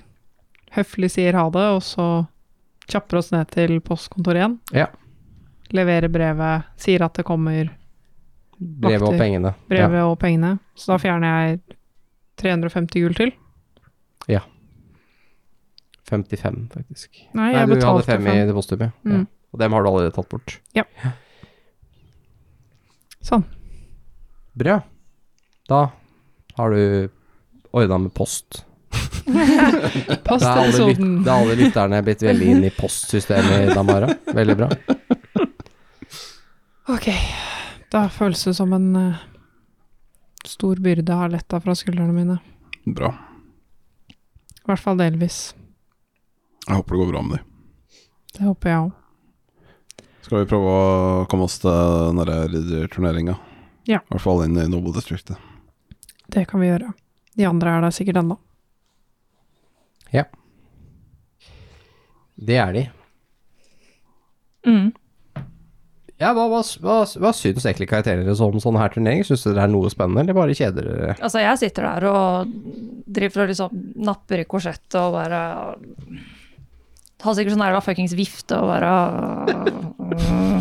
[0.75, 2.05] høflig sier ha det, og så
[2.89, 4.55] kjapper oss ned til postkontoret igjen.
[4.75, 4.87] Ja.
[5.75, 7.69] Leverer brevet, sier at det kommer
[8.59, 9.53] Brevet og pengene.
[9.69, 10.55] brevet og pengene.
[10.75, 11.59] Så da fjerner jeg
[12.41, 13.31] 350 gull til.
[14.27, 14.41] Ja.
[16.09, 17.21] 55, faktisk.
[17.37, 18.91] Nei, Nei, du hadde fem, fem i depositumet.
[19.05, 19.13] Mm.
[19.13, 19.21] Ja.
[19.53, 20.57] Og dem har du allerede tatt bort.
[23.25, 23.45] Sånn.
[24.59, 24.79] Bra.
[25.69, 25.79] Da
[26.57, 27.09] har du
[27.71, 28.63] ordna med post.
[29.29, 31.11] Da er alle, lyt Postepisoden.
[31.25, 34.09] da er alle lytterne blitt veldig inn i postsystemet i Damara.
[34.33, 34.69] Veldig bra.
[36.89, 37.07] Ok.
[37.93, 39.19] Da føles det som en eh,
[40.45, 42.39] stor byrde har letta fra skuldrene mine.
[42.85, 43.11] Bra.
[44.09, 45.39] I hvert fall delvis.
[46.67, 47.45] Jeg håper det går bra med dem.
[48.35, 48.95] Det håper jeg òg.
[50.25, 53.37] Skal vi prøve å komme oss til den der ridderturneringa?
[53.89, 54.01] Ja.
[54.03, 55.39] I hvert fall inn i Noble-distriktet.
[56.29, 56.91] Det kan vi gjøre.
[57.39, 58.37] De andre er der sikkert ennå.
[62.39, 62.83] Det er de.
[64.67, 64.89] Mm.
[66.19, 69.27] Ja, hva, hva, hva, hva syns egentlig karakterene deres om sånne her turneringer?
[69.27, 71.15] Syns dere det er noe spennende, eller bare kjeder dere?
[71.15, 72.55] Altså, jeg sitter der og
[73.07, 75.39] driver og liksom napper i korsettet og bare
[77.23, 78.91] Har sikkert sånn der fuckings vifte og bare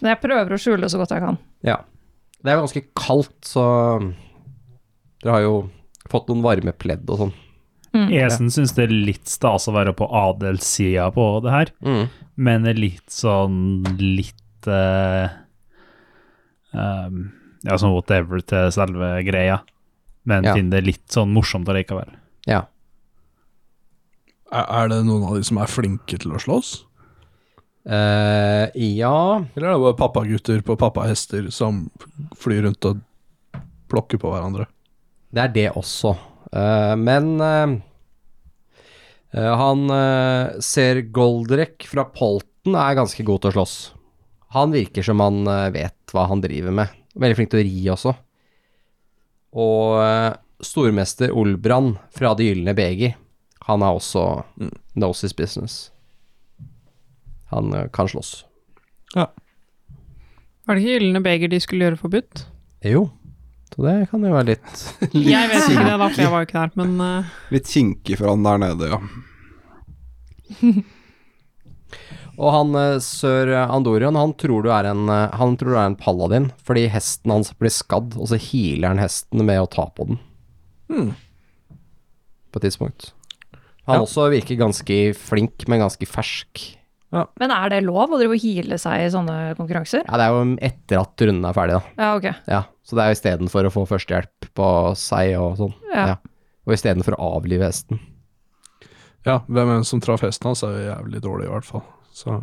[0.00, 1.40] Men jeg prøver å skjule så godt jeg kan.
[1.66, 1.80] Ja.
[2.40, 3.64] Det er jo ganske kaldt, så
[5.24, 5.54] Dere har jo
[6.12, 7.32] fått noen varme pledd og sånn.
[7.96, 8.10] Mm.
[8.20, 12.08] Esen syns det er litt stas å være på adelssida på det her, Mm.
[12.36, 13.56] men er litt sånn
[13.98, 15.28] litt uh,
[16.76, 17.32] um,
[17.64, 19.60] Ja, sånn whatever til selve greia,
[20.28, 20.54] men Ja.
[20.54, 22.12] finner det litt sånn morsomt allikevel.
[22.46, 22.64] Ja.
[24.52, 26.84] Er, er det noen av de som er flinke til å slåss?
[27.86, 31.84] Uh, ja Eller er det bare pappagutter på pappahester som
[32.34, 33.00] flyr rundt og
[33.88, 34.66] plukker på hverandre?
[35.32, 36.16] Det er det også.
[36.56, 37.68] Eh, men eh,
[39.30, 39.88] eh, han
[40.62, 43.76] ser Goldrek fra Polten er ganske god til å slåss.
[44.56, 46.94] Han virker som han vet hva han driver med.
[47.18, 48.14] Veldig flink til å ri også.
[49.56, 53.16] Og stormester Olbrand fra Det gylne beger,
[53.68, 54.22] han er også
[54.94, 55.90] knows his business.
[57.52, 58.46] Han kan slåss.
[59.14, 59.28] Ja.
[60.66, 62.46] Var det ikke Gylne beger de skulle gjøre forbudt?
[62.86, 63.08] Jo,
[63.76, 66.48] så det kan jo være litt Jeg vet ikke det, da, for jeg var jo
[66.48, 67.32] ikke der, men uh...
[67.52, 69.00] Litt kinkig for han der nede, ja.
[72.36, 75.86] Og han eh, sør Andorion, han tror du er en eh, Han tror du er
[75.88, 79.86] en paladin, fordi hesten hans blir skadd, og så healer han hesten med å ta
[79.96, 80.18] på den.
[80.92, 81.14] Hmm.
[82.52, 83.12] På et tidspunkt.
[83.86, 84.04] Han Ja.
[84.04, 86.76] også virker ganske flink, men ganske fersk.
[87.14, 90.02] Men er det lov å drive og hile seg i sånne konkurranser?
[90.08, 91.92] Ja, det er jo etter at runden er ferdig, da.
[92.02, 92.26] Ja, ok.
[92.50, 95.74] Ja, så det er jo istedenfor å få førstehjelp på seg og sånn.
[95.94, 96.06] Ja.
[96.10, 96.16] Ja.
[96.66, 98.00] Og istedenfor å avlive hesten.
[99.26, 101.84] Ja, hvem enn som traff hesten hans, er jo jævlig dårlig, i hvert fall.
[102.14, 102.40] Så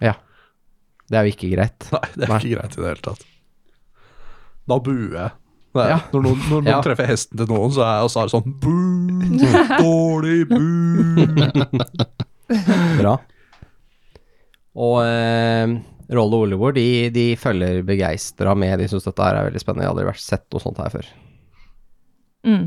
[0.00, 1.88] Det er jo ikke greit.
[1.94, 2.38] Nei, det er Nei.
[2.40, 3.24] ikke greit i det hele tatt.
[4.68, 5.30] Da buer jeg.
[5.74, 5.98] Det er, Ja.
[6.14, 6.80] Når noen, når noen Ja.
[6.84, 8.76] treffer hesten til noen, så er jeg, også er det sånn bu,
[9.84, 10.62] dårlig bu.
[13.00, 13.16] Bra.
[14.74, 15.74] Og eh,
[16.14, 18.78] Rolle og Olivor, de, de følger begeistra med.
[18.80, 19.84] De syns dette her er veldig spennende.
[19.84, 21.10] Jeg har aldri vært sett noe sånt her før.
[22.44, 22.64] Mm.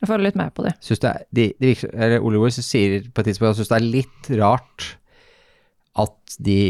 [0.00, 0.72] Jeg følger litt med på det.
[0.84, 3.72] Synes det er, de, de virker, eller Oliver sier på et tidspunkt at han syns
[3.72, 4.88] det er litt rart
[6.00, 6.60] at de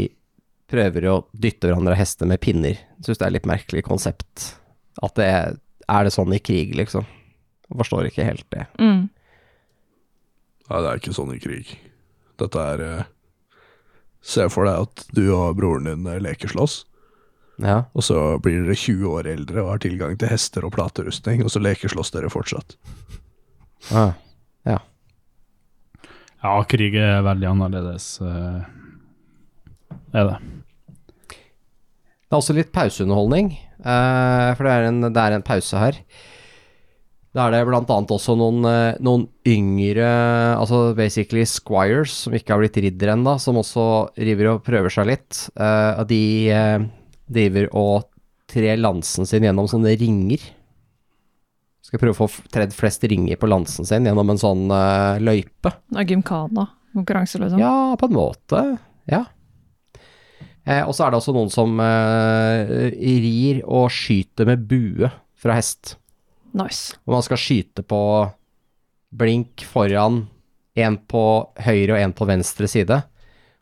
[0.71, 2.79] prøver å dytte hverandre av hester med pinner.
[3.07, 4.51] Syns det er litt merkelig konsept.
[5.03, 5.57] At det er,
[5.91, 7.07] er det sånn i krig, liksom.
[7.71, 8.67] Jeg forstår ikke helt det.
[8.83, 9.07] Mm.
[10.71, 11.73] Nei, det er ikke sånn i krig.
[12.41, 13.09] Dette er eh,
[14.23, 16.85] Se for deg at du og broren din leker lekeslåss,
[17.61, 17.85] Ja.
[17.95, 21.51] og så blir dere 20 år eldre og har tilgang til hester og platerustning, og
[21.53, 22.77] så lekeslåss dere fortsatt.
[23.93, 24.13] Ah.
[26.41, 28.05] Ja, krig er veldig annerledes,
[30.11, 30.39] det er det.
[31.29, 33.51] Det er også litt pauseunderholdning,
[33.83, 35.99] eh, for det er, en, det er en pause her.
[37.31, 40.07] Da er det annet også noen, eh, noen yngre,
[40.59, 43.85] altså basically squires, som ikke har blitt ridder ennå, som også
[44.19, 45.45] river og prøver seg litt.
[45.55, 46.89] Uh, de uh,
[47.31, 48.09] driver og
[48.51, 50.43] trer lansen sin gjennom sånne ringer.
[51.87, 55.77] Skal prøve å få tredd flest ringer på lansen sin gjennom en sånn uh, løype.
[55.87, 57.63] Det er gymkana-konkurranse, liksom.
[57.63, 58.65] Ja, på en måte.
[59.07, 59.23] Ja.
[60.67, 65.95] Eh, og så er det også noen som rir og skyter med bue fra hest.
[66.57, 66.97] Nice.
[67.07, 68.01] Og man skal skyte på
[69.11, 70.25] blink foran,
[70.79, 71.23] en på
[71.67, 73.01] høyre og en på venstre side.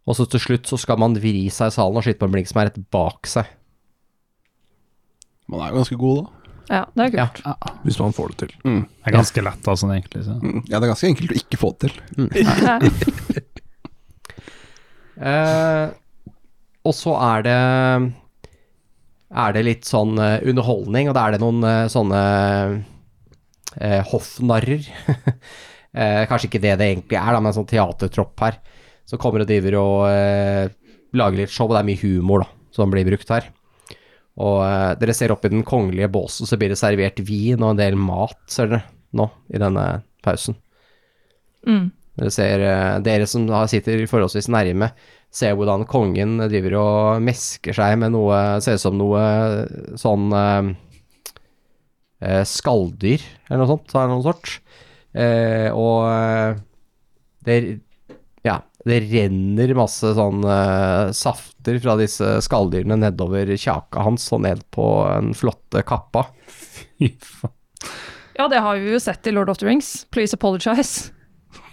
[0.09, 2.35] Og så til slutt så skal man vri seg i salen og skyte på en
[2.37, 3.49] blink som er rett bak seg.
[5.49, 6.35] Man er jo ganske god, da.
[6.69, 7.71] Ja, det er kult.
[7.87, 8.51] Hvis man får det til.
[8.69, 8.83] Mm.
[8.85, 10.25] Det er ganske lett, altså, egentlig.
[10.27, 10.35] Så.
[10.43, 10.59] Mm.
[10.69, 13.47] Ja, det er ganske enkelt å ikke få det til.
[15.19, 15.89] Eh,
[16.87, 17.55] og så er det
[19.29, 22.23] er det litt sånn eh, underholdning, og da er det noen eh, sånne
[23.77, 24.89] eh, hoffnarrer.
[25.99, 28.61] eh, kanskje ikke det det egentlig er, da, men en sånn teatertropp her.
[29.09, 30.73] Som kommer og driver og eh,
[31.17, 33.51] lager litt show, og det er mye humor da, som blir brukt her.
[34.39, 37.75] Og eh, dere ser opp i den kongelige båsen, så blir det servert vin og
[37.75, 38.85] en del mat, ser dere,
[39.17, 39.87] nå, i denne
[40.25, 40.57] pausen.
[41.69, 41.89] Mm.
[42.19, 44.91] Dere ser, eh, dere som da sitter forholdsvis nærme,
[45.31, 49.23] ser hvordan kongen driver og mesker seg med noe, ser ut som noe
[50.01, 50.71] sånn eh,
[52.25, 54.57] eh, skalldyr, eller noe sånt, av noen sort.
[55.15, 56.59] Eh, og eh,
[57.47, 57.59] det,
[58.47, 64.65] ja, det renner masse sånn eh, safter fra disse skalldyrene nedover kjaka hans og ned
[64.75, 66.27] på den flotte kappa.
[66.99, 67.55] Fy faen.
[68.39, 70.07] Ja, det har vi jo sett i Lord of the Rings.
[70.15, 71.11] Please apologize.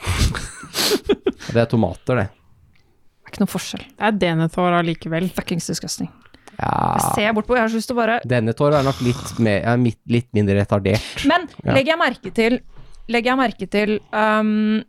[1.56, 2.28] Det er tomater, det.
[2.30, 3.84] Det er ikke noe forskjell.
[3.96, 5.28] det er denethår allikevel.
[5.36, 6.10] Fuckings disgusting.
[6.56, 9.00] Jeg ser ser bortpå, jeg har så lyst til å bare denne tår er nok
[9.04, 11.26] litt, mer, er mitt- litt mindre retardert.
[11.28, 11.74] Men Ja.
[11.76, 12.60] legger jeg merke til
[13.08, 14.82] Legger jeg merke til um,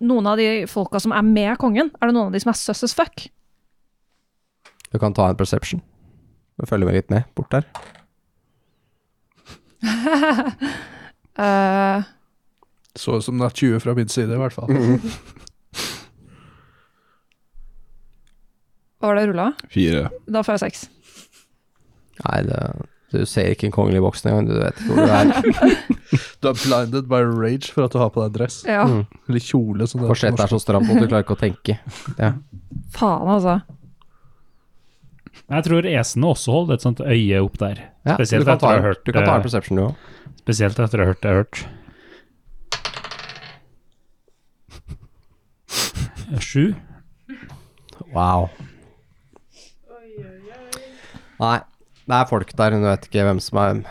[0.00, 1.88] noen av de folka som er med kongen?
[2.00, 3.24] Er det noen av de som er sus as fuck?
[4.92, 5.82] Du kan ta en perception.
[6.60, 7.66] Du følger med litt med bort der.
[11.36, 12.02] Eh,
[12.96, 14.70] Så ut som det er 20 fra min side, i hvert fall.
[19.00, 19.50] hva var det rulla?
[19.72, 20.06] Fire.
[20.26, 20.86] Da får jeg seks.
[22.24, 22.60] Nei, det,
[23.12, 24.48] du ser ikke en kongelig boks engang.
[24.48, 25.26] Du vet ikke hvor du er.
[26.40, 28.60] Du er blinded by rage for at du har på deg dress.
[28.68, 29.02] Ja, Mm.
[29.28, 31.76] Eller kjole, som Korsettet er så stramt at du klarer ikke å tenke.
[32.22, 32.32] Ja.
[32.94, 33.56] faen, altså.
[35.46, 37.76] Jeg tror esene også holder et sånt øye opp der.
[38.06, 39.94] Ja, Spesielt du kan etter å ta, ha en- hørt eh, perception, du òg.
[40.46, 41.60] Spesielt etter å ha hørt det jeg har hørt.
[46.40, 46.74] Sju.
[48.12, 48.48] Wow.
[51.38, 51.58] Nei,
[52.08, 53.82] det er folk der, hun vet ikke hvem som er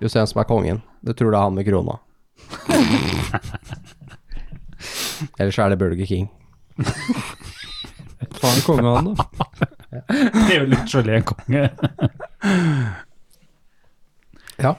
[0.00, 0.80] Du ser hvem som er kongen.
[1.04, 1.98] Du tror det er han med krona.
[5.38, 6.26] Ellers er det Burger King.
[8.40, 9.28] Faen, konge han, da.
[9.92, 11.62] Det er jo literally en konge.
[14.62, 14.72] Ja.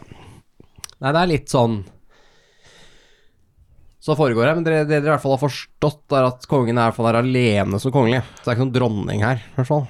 [1.04, 1.84] Nei, det er litt sånn
[4.04, 6.76] Så foregår det, men det, det dere i hvert fall har forstått, er at kongen
[6.76, 8.20] er i hvert fall er alene som kongelig.
[8.36, 9.86] Så det er ikke noen dronning her, i hvert fall.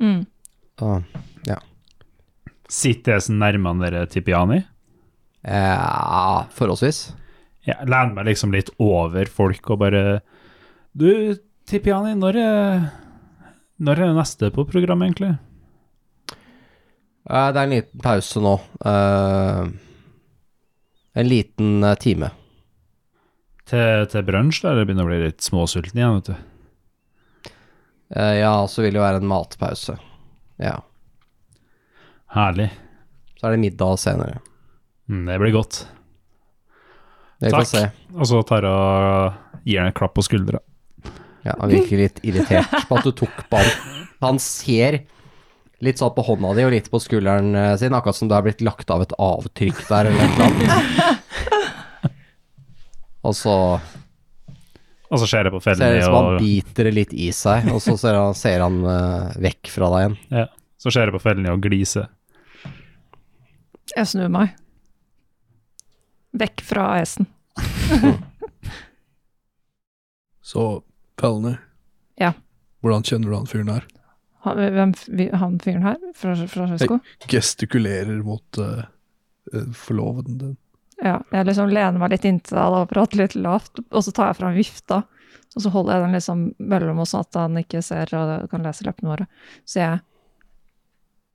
[0.00, 0.20] Mm.
[0.78, 1.00] Så,
[2.70, 4.60] Sitter jeg så nærme dere Tipiani?
[5.42, 7.00] ja, forholdsvis.
[7.66, 10.02] Jeg lener meg liksom litt over folk og bare
[10.96, 11.34] Du,
[11.68, 12.84] Tipiani, når er,
[13.82, 15.34] når er det neste på programmet, egentlig?
[17.26, 18.54] Eh, Det er en liten pause nå.
[18.86, 19.64] Eh,
[21.20, 22.30] en liten eh, time.
[23.70, 27.52] Til, til brunsj, der det begynner å bli litt småsulten igjen, vet du.
[28.10, 29.94] Uh, ja, så vil det jo være en matpause.
[30.58, 30.80] Ja.
[32.34, 32.70] Herlig.
[33.38, 34.40] Så er det middag senere.
[35.10, 35.84] Mm, det blir godt.
[37.40, 37.68] Det Takk.
[37.70, 37.84] se.
[38.18, 40.60] Og så tar jeg og gir han et klapp på skuldra.
[41.46, 43.70] Ja, han virker litt irritert på at du tok ball.
[44.20, 44.42] han.
[44.42, 45.00] Ser
[45.80, 48.44] litt sånn på hånda di og litt på skulderen eh, sin, akkurat som det har
[48.44, 51.14] blitt lagt av et avtrykk der eller noe.
[53.26, 53.54] Og så
[55.10, 57.28] Og så skjer det på ser det ut som han og biter det litt i
[57.34, 60.16] seg, og så ser han, ser han uh, vekk fra deg igjen.
[60.38, 60.46] ja,
[60.80, 62.08] Så skjer det på fellene og gliser.
[63.90, 64.54] Jeg snur meg.
[66.38, 67.26] Vekk fra hesen.
[70.50, 70.82] Så,
[71.18, 71.56] Pelny.
[72.18, 72.32] Ja.
[72.82, 73.84] Hvordan kjenner du han fyren her?
[74.46, 74.94] Han, hvem,
[75.36, 78.86] han fyren her fra, fra Jeg Gestikulerer mot uh,
[79.76, 80.56] forloveden din.
[81.00, 84.30] Ja, jeg liksom lener meg litt inntil deg og prater litt lavt, og så tar
[84.30, 85.02] jeg fram vifta.
[85.56, 88.66] Og så holder jeg den liksom mellom oss, sånn at han ikke ser og kan
[88.66, 89.26] lese leppene våre.
[89.64, 90.00] Så jeg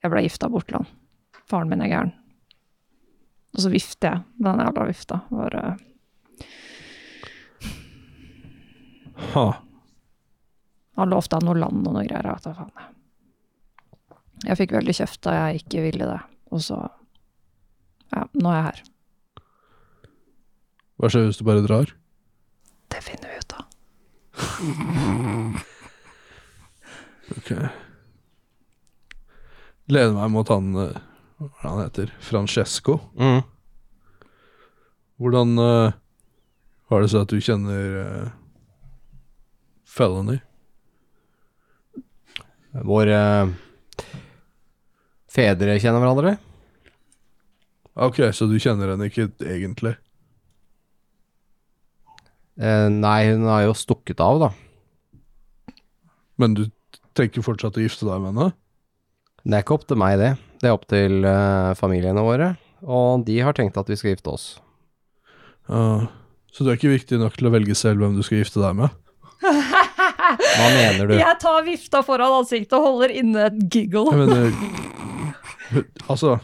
[0.05, 0.85] Jeg ble gifta bort til han.
[1.49, 2.11] Faren min er gæren.
[3.55, 5.21] Og så vifter jeg den jævla vifta.
[5.31, 5.77] Bare
[9.33, 9.45] Ha.
[10.95, 12.27] Han lovte han noe land og noe greier.
[12.27, 12.91] Jeg vet faen.
[14.45, 16.21] Jeg fikk veldig kjeft da jeg ikke ville det.
[16.51, 16.83] Og så
[18.13, 18.83] Ja, nå er jeg her.
[20.95, 21.89] Hva skjer hvis du bare drar?
[22.93, 23.65] Det finner vi ut av.
[27.35, 27.51] Ok.
[29.91, 31.03] Lener meg mot han eh,
[31.41, 32.13] Hva han heter?
[32.23, 32.99] Francesco.
[33.19, 33.41] Mm.
[35.21, 35.93] Hvordan uh,
[36.91, 38.31] har det seg at du kjenner uh,
[39.87, 40.39] Felony?
[42.85, 43.19] Våre
[45.31, 46.35] fedre kjenner hverandre.
[47.95, 49.95] Ok, så du kjenner henne ikke egentlig?
[52.55, 54.51] Eh, nei, hun har jo stukket av, da.
[56.39, 56.65] Men du
[57.15, 58.51] tenker fortsatt å gifte deg med henne?
[59.45, 60.33] Det er ikke opp til meg, det.
[60.61, 62.53] Det er opp til uh, familiene våre.
[62.81, 64.45] Og de har tenkt at vi skal gifte oss.
[65.69, 66.07] Uh,
[66.53, 68.77] så du er ikke viktig nok til å velge selv hvem du skal gifte deg
[68.79, 68.95] med?
[69.45, 71.15] Hva mener du?
[71.19, 74.07] Jeg tar vifta foran ansiktet og holder inne et giggle.
[74.09, 76.37] Jeg mener Altså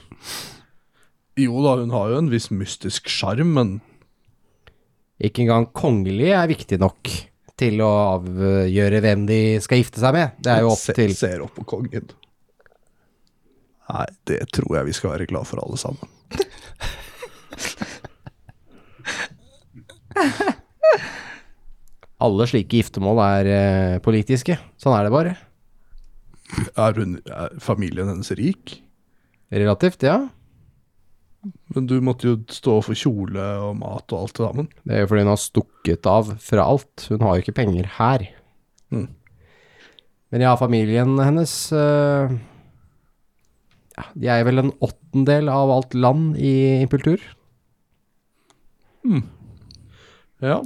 [1.39, 3.80] Jo da, hun har jo en viss mystisk sjarm, men
[5.21, 7.11] Ikke engang kongelige er viktig nok
[7.61, 10.32] til å avgjøre hvem de skal gifte seg med.
[10.41, 12.07] Det er jo opp Se- Ser opp på kongen.
[13.91, 16.07] Nei, det tror jeg vi skal være glad for alle sammen.
[22.22, 24.57] Alle slike giftermål er eh, politiske.
[24.82, 25.32] Sånn er det bare.
[26.78, 28.76] Er, hun, er familien hennes rik?
[29.51, 30.19] Relativt, ja.
[31.74, 34.70] Men du måtte jo stå for kjole og mat og alt det sammen.
[34.86, 37.08] Det er jo fordi hun har stukket av fra alt.
[37.10, 38.28] Hun har jo ikke penger her.
[38.94, 39.08] Mm.
[40.32, 42.32] Men ja, familien hennes uh,
[43.98, 47.24] ja, De er vel en åttendel av alt land i Impultur.
[50.42, 50.62] Ja.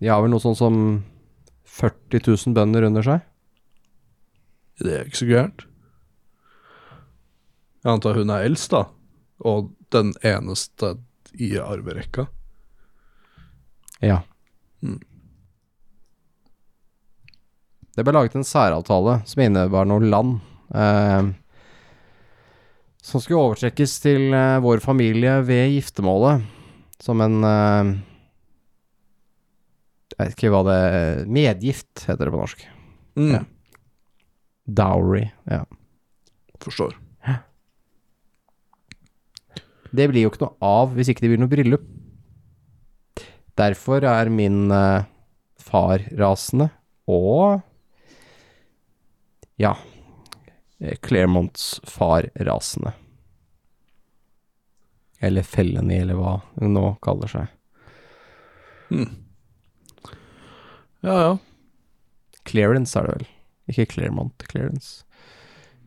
[0.00, 0.76] De har vel noe sånn som
[1.70, 3.26] 40 000 bønder under seg.
[4.80, 5.66] Det er ikke så gærent.
[7.80, 8.88] Jeg antar hun er eldst, da.
[9.40, 10.96] Og den eneste
[11.32, 12.26] i arverekka.
[14.00, 14.22] Ja.
[14.82, 15.00] Mm.
[17.96, 20.38] Det ble laget en særavtale som innebar noe land.
[20.74, 21.30] Eh,
[23.02, 26.46] som skulle overtrekkes til eh, vår familie ved giftermålet.
[27.00, 27.92] Som en eh,
[30.14, 30.80] Jeg vet ikke hva det
[31.32, 32.66] Medgift heter det på norsk.
[33.16, 33.30] Mm.
[33.34, 33.44] Ja.
[34.80, 35.24] Dowry.
[35.48, 35.64] Ja.
[36.60, 36.99] Forstår.
[39.96, 41.86] Det blir jo ikke noe av hvis ikke det blir noe bryllup.
[43.58, 45.04] Derfor er min uh,
[45.60, 46.70] far rasende,
[47.10, 47.60] og
[49.60, 49.74] ja
[50.78, 52.94] eh, Claremonts far rasende.
[55.20, 57.50] Eller fellene eller hva hun nå kaller seg.
[58.90, 59.10] Mm.
[61.04, 61.36] Ja, ja.
[62.48, 63.28] Clearance er det vel,
[63.68, 64.46] ikke Claremont.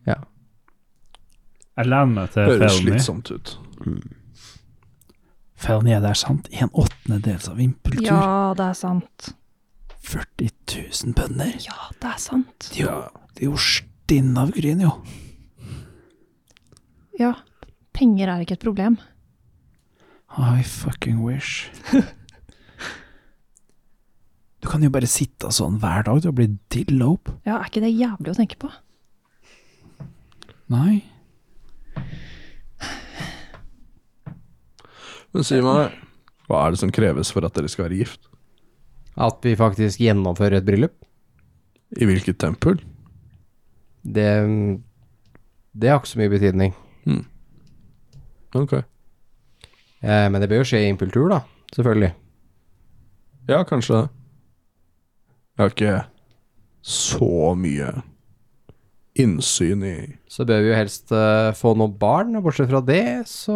[0.05, 0.19] Ja.
[1.73, 3.55] Jeg lener meg til Høres slitsomt ut.
[5.63, 6.49] Felny er der, sant?
[6.51, 8.03] En åttendedels av impultur.
[8.05, 9.29] Ja, det er sant.
[10.03, 11.53] 40 000 bønder.
[11.63, 12.71] Ja, det er sant.
[12.73, 14.97] De, er det er jo stinn av gryn, jo.
[17.19, 17.35] Ja,
[17.95, 18.99] penger er ikke et problem.
[20.37, 21.69] I fucking wish.
[24.63, 27.33] Du kan jo bare sitte sånn hver dag, du har blitt dillope.
[27.43, 28.69] Ja, er ikke det jævlig å tenke på?
[30.71, 31.01] Nei.
[35.33, 35.93] Men si meg,
[36.47, 38.27] hva er det som kreves for at dere skal være gift?
[39.17, 40.95] At vi faktisk gjennomfører et bryllup,
[41.93, 42.79] I hvilket tempel?
[44.03, 44.29] det
[45.73, 46.73] Det har ikke så mye betydning.
[48.53, 48.73] Ok.
[50.03, 51.39] Eh, men det bør jo skje i impultur, da.
[51.73, 52.11] Selvfølgelig.
[53.49, 54.09] Ja, kanskje det.
[55.53, 55.95] Jeg har ikke
[56.81, 57.89] så mye
[59.19, 59.95] innsyn i
[60.31, 63.55] Så bør vi jo helst uh, få noen barn, og bortsett fra det, så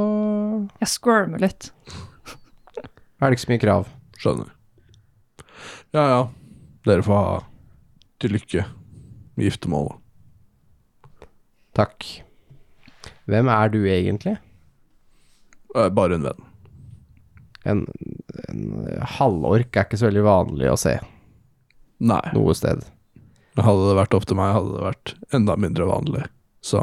[0.81, 1.71] Jeg squirmer litt.
[3.19, 3.91] er det ikke så mye krav.
[4.17, 4.51] Skjønner.
[5.95, 6.21] Ja, ja.
[6.87, 7.37] Dere får ha
[8.21, 8.63] til lykke
[9.37, 9.97] med giftermålet.
[11.77, 12.05] Takk.
[13.29, 14.37] Hvem er du egentlig?
[15.73, 16.45] Bare en venn.
[17.67, 17.83] En,
[18.47, 18.61] en
[19.17, 20.95] halvork er ikke så veldig vanlig å se
[21.99, 22.23] Nei.
[22.33, 22.85] noe sted.
[23.57, 26.23] Hadde det vært opp til meg, hadde det vært enda mindre vanlig.
[26.65, 26.81] Så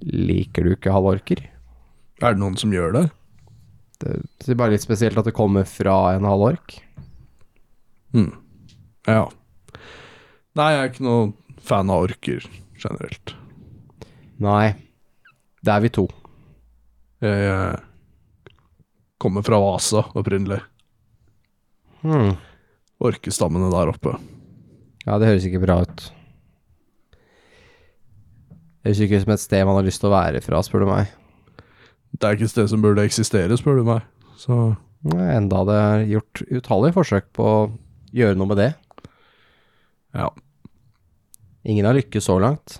[0.00, 1.42] Liker du ikke halvorker?
[2.20, 3.02] er det noen som gjør det?
[4.00, 6.78] Det det er bare litt spesielt at det kommer fra en halvork.
[8.16, 8.30] Hm.
[9.06, 9.26] Ja.
[10.56, 12.44] Nei, jeg er ikke noen fan av orker
[12.80, 13.34] generelt.
[14.40, 14.72] Nei,
[15.60, 16.06] det er vi to.
[17.20, 17.78] Jeg jeg
[19.20, 20.62] kommer fra Vasa opprinnelig.
[22.00, 22.38] Hmm.
[23.04, 24.16] Orkestammene der oppe.
[25.06, 26.06] Ja, det høres ikke bra ut.
[28.80, 30.84] Det høres ikke ut som et sted man har lyst til å være fra, spør
[30.84, 31.10] du meg.
[32.16, 34.06] Det er ikke et sted som burde eksistere, spør du meg.
[34.40, 34.56] Så
[35.00, 37.60] Nei, Enda hadde jeg gjort utallige forsøk på å
[38.12, 38.70] gjøre noe med det.
[40.16, 40.28] ja.
[41.64, 42.78] Ingen har lykkes så langt.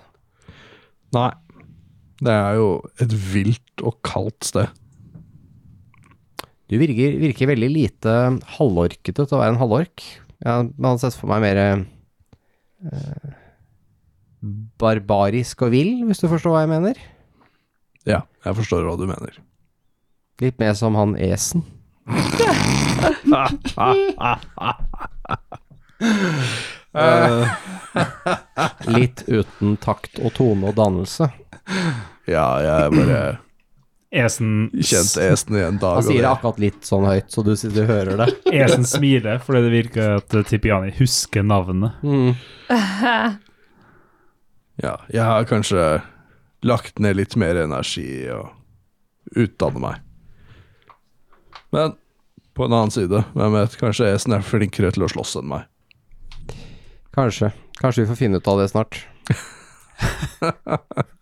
[1.13, 1.29] Nei.
[2.21, 2.67] Det er jo
[3.01, 4.69] et vilt og kaldt sted.
[6.69, 8.13] Du virker, virker veldig lite
[8.57, 10.01] halvorkete til å være en halvork.
[10.41, 11.61] Jeg hadde sett for meg mer
[14.81, 17.01] barbarisk og vill, hvis du forstår hva jeg mener.
[18.09, 19.37] Ja, jeg forstår hva du mener.
[20.41, 21.61] Litt mer som han Esen.
[26.91, 27.47] Eh,
[28.91, 31.29] Litt uten takt og tone og dannelse.
[32.27, 33.19] ja, jeg bare
[34.11, 36.01] Esen, kjent Esen i en dag.
[36.01, 38.27] Han sier det akkurat litt sånn høyt, så du, du hører det.
[38.59, 42.03] Esen smiler fordi det virker at Tipiani husker navnet.
[42.03, 42.35] Mm.
[44.81, 45.81] Ja, jeg har kanskje
[46.65, 48.47] lagt ned litt mer energi i å
[49.37, 49.99] utdanne meg.
[51.75, 51.93] Men
[52.57, 55.67] på en annen side, hvem vet, kanskje Esen er flinkere til å slåss enn meg.
[57.13, 57.51] Kanskje.
[57.77, 59.03] Kanskje vi får finne ut av det snart.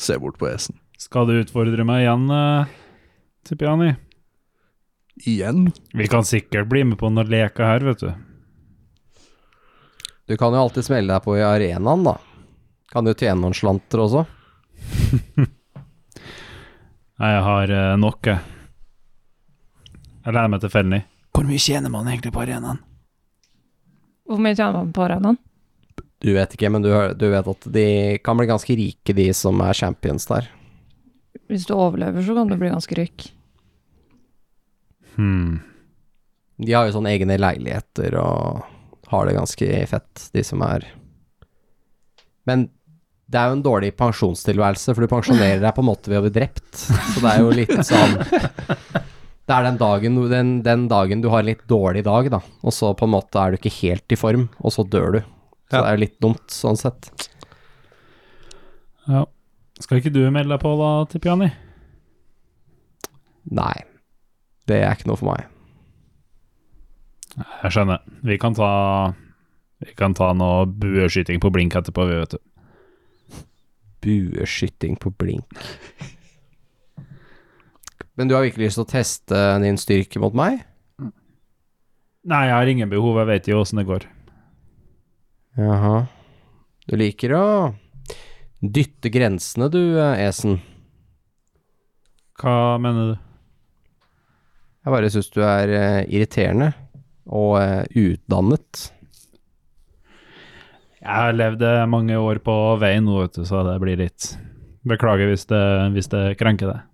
[0.00, 0.78] Se bort på Esen.
[0.96, 2.64] Skal du utfordre meg igjen, uh,
[3.44, 3.90] Tipiani?
[5.28, 5.66] Igjen?
[5.92, 8.08] Vi kan sikkert bli med på noen leker her, vet du.
[10.24, 12.16] Du kan jo alltid smelle deg på i arenaen, da.
[12.88, 14.24] Kan du tjene noen slanter også?
[17.20, 18.40] Nei, Jeg har uh, nok, jeg.
[20.24, 21.02] Jeg lærer meg til Felny.
[21.36, 22.80] Hvor mye tjener man egentlig på arenaen?
[24.24, 25.40] Hvor mye tjener man på arenaen?
[26.20, 27.86] Du vet ikke, men du, du vet at de
[28.24, 30.50] kan bli ganske rike, de som er champions der.
[31.50, 33.30] Hvis du overlever, så kan du bli ganske rik.
[35.16, 35.60] Hmm.
[36.60, 38.66] De har jo sånne egne leiligheter og
[39.10, 40.84] har det ganske fett, de som er
[42.46, 42.68] Men
[43.30, 46.24] det er jo en dårlig pensjonstilværelse, for du pensjonerer deg på en måte ved å
[46.26, 46.70] bli drept.
[46.74, 48.16] Så det er jo litt sånn
[49.50, 52.74] Det er den dagen, den, den dagen du har en litt dårlig dag, da, og
[52.74, 55.20] så på en måte er du ikke helt i form, og så dør du.
[55.70, 55.82] Så Ja.
[55.82, 57.28] det er jo litt dumt, sånn sett.
[59.08, 59.24] Ja.
[59.80, 61.52] Skal ikke du melde deg på da, Tipiani?
[63.50, 63.84] Nei.
[64.66, 65.46] Det er ikke noe for meg.
[67.62, 68.02] Jeg skjønner.
[68.26, 69.14] Vi kan ta
[69.80, 72.38] Vi kan ta noe bueskyting på blink etterpå, vi, vet du.
[74.04, 75.48] Bueskyting på blink.
[78.18, 80.60] Men du har virkelig lyst til å teste din styrke mot meg?
[81.00, 84.04] Nei, jeg har ingen behov, jeg vet jo åssen det går.
[85.58, 86.04] Jaha.
[86.86, 87.46] Du liker å
[88.60, 90.60] dytte grensene, du, eh, Esen.
[92.40, 93.16] Hva mener du?
[94.80, 96.70] Jeg bare syns du er eh, irriterende
[97.26, 97.58] og
[97.96, 98.86] utdannet.
[101.00, 104.34] Jeg har levd eh, mange år på veien nå, vet du, så det blir litt
[104.80, 106.84] Beklager hvis det, hvis det krenker deg.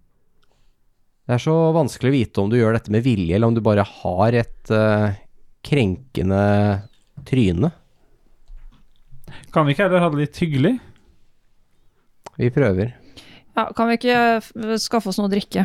[1.27, 3.61] Det er så vanskelig å vite om du gjør dette med vilje, eller om du
[3.63, 5.15] bare har et uh,
[5.63, 6.41] krenkende
[7.27, 7.71] tryne.
[9.57, 10.75] Kan vi ikke heller ha det litt hyggelig?
[12.37, 12.93] Vi prøver.
[13.57, 14.37] Ja, kan vi ikke
[14.85, 15.65] skaffe oss noe å drikke?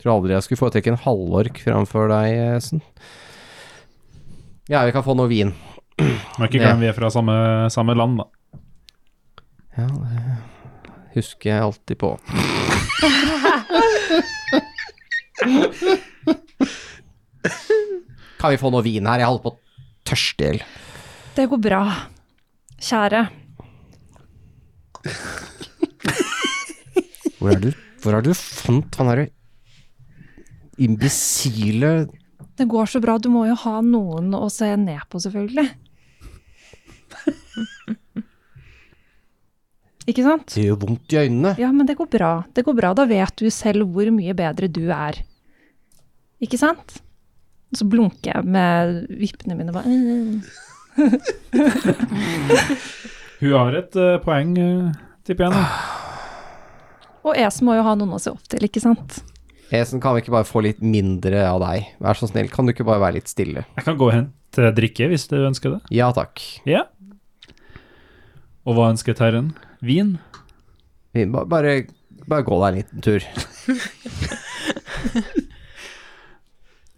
[0.00, 2.80] Tror aldri jeg skulle foretrekke en halvork framfor deg, Esen.
[4.72, 5.52] Ja, vi kan få noe vin.
[6.00, 8.26] Men ikke glem vi er fra samme, samme land, da.
[9.76, 10.40] Ja, det
[11.18, 12.10] husker jeg alltid på.
[18.40, 19.20] kan vi få noe vin her?
[19.20, 19.60] Jeg holder på å
[20.08, 20.64] tørste i hjel.
[21.36, 21.84] Det går bra.
[22.80, 23.26] Kjære.
[27.40, 27.70] Hvor er du
[28.00, 29.28] Hvor er du fant han derre
[30.80, 32.08] imbesile
[32.56, 33.18] Det går så bra.
[33.20, 35.68] Du må jo ha noen å se ned på, selvfølgelig.
[40.08, 40.48] Ikke sant?
[40.56, 41.52] Det gjør vondt i øynene.
[41.60, 42.32] Ja, men det går bra.
[42.56, 42.94] Det går bra.
[42.96, 45.20] Da vet du selv hvor mye bedre du er.
[46.40, 46.96] Ikke sant?
[47.76, 49.92] Så blunker jeg med vippene mine bare.
[53.40, 54.92] Hun har et uh, poeng, uh,
[55.24, 55.54] tipper jeg.
[55.56, 55.62] nå.
[57.30, 59.10] Og Esen må jo ha noen å se opp til, ikke sant?
[59.76, 61.78] Esen, kan vi ikke bare få litt mindre av deg?
[62.02, 63.60] Vær så snill, kan du ikke bare være litt stille?
[63.76, 65.80] Jeg kan gå og hente drikke hvis du ønsker det.
[65.94, 66.34] Ja takk.
[66.68, 66.82] Ja.
[68.66, 69.48] Og hva ønsker Terren?
[69.84, 70.16] Vin?
[71.14, 71.72] Fint, ba- Bare,
[72.28, 73.20] bare gå deg en liten tur.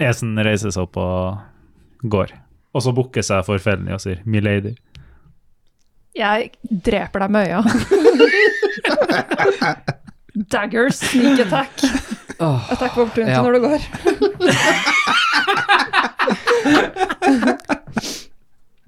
[0.02, 1.18] Esen reiser seg opp og
[2.10, 2.28] går.
[2.72, 4.76] Og så bukker seg for Felny og sier 'milady'.
[6.16, 7.60] Jeg dreper deg med øya.
[10.52, 11.72] Dagger, sneak attack.
[12.40, 13.42] Oh, Attack på opportunity Ja.
[13.42, 13.80] når du går.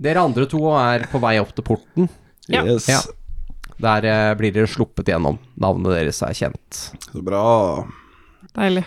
[0.05, 2.09] Dere andre to er på vei opp til porten.
[2.51, 2.65] Ja.
[2.67, 2.89] Yes.
[2.91, 3.01] Ja.
[3.81, 5.39] Der eh, blir dere sluppet gjennom.
[5.61, 6.73] Navnet deres er kjent.
[7.11, 7.43] Så bra.
[8.55, 8.85] Deilig.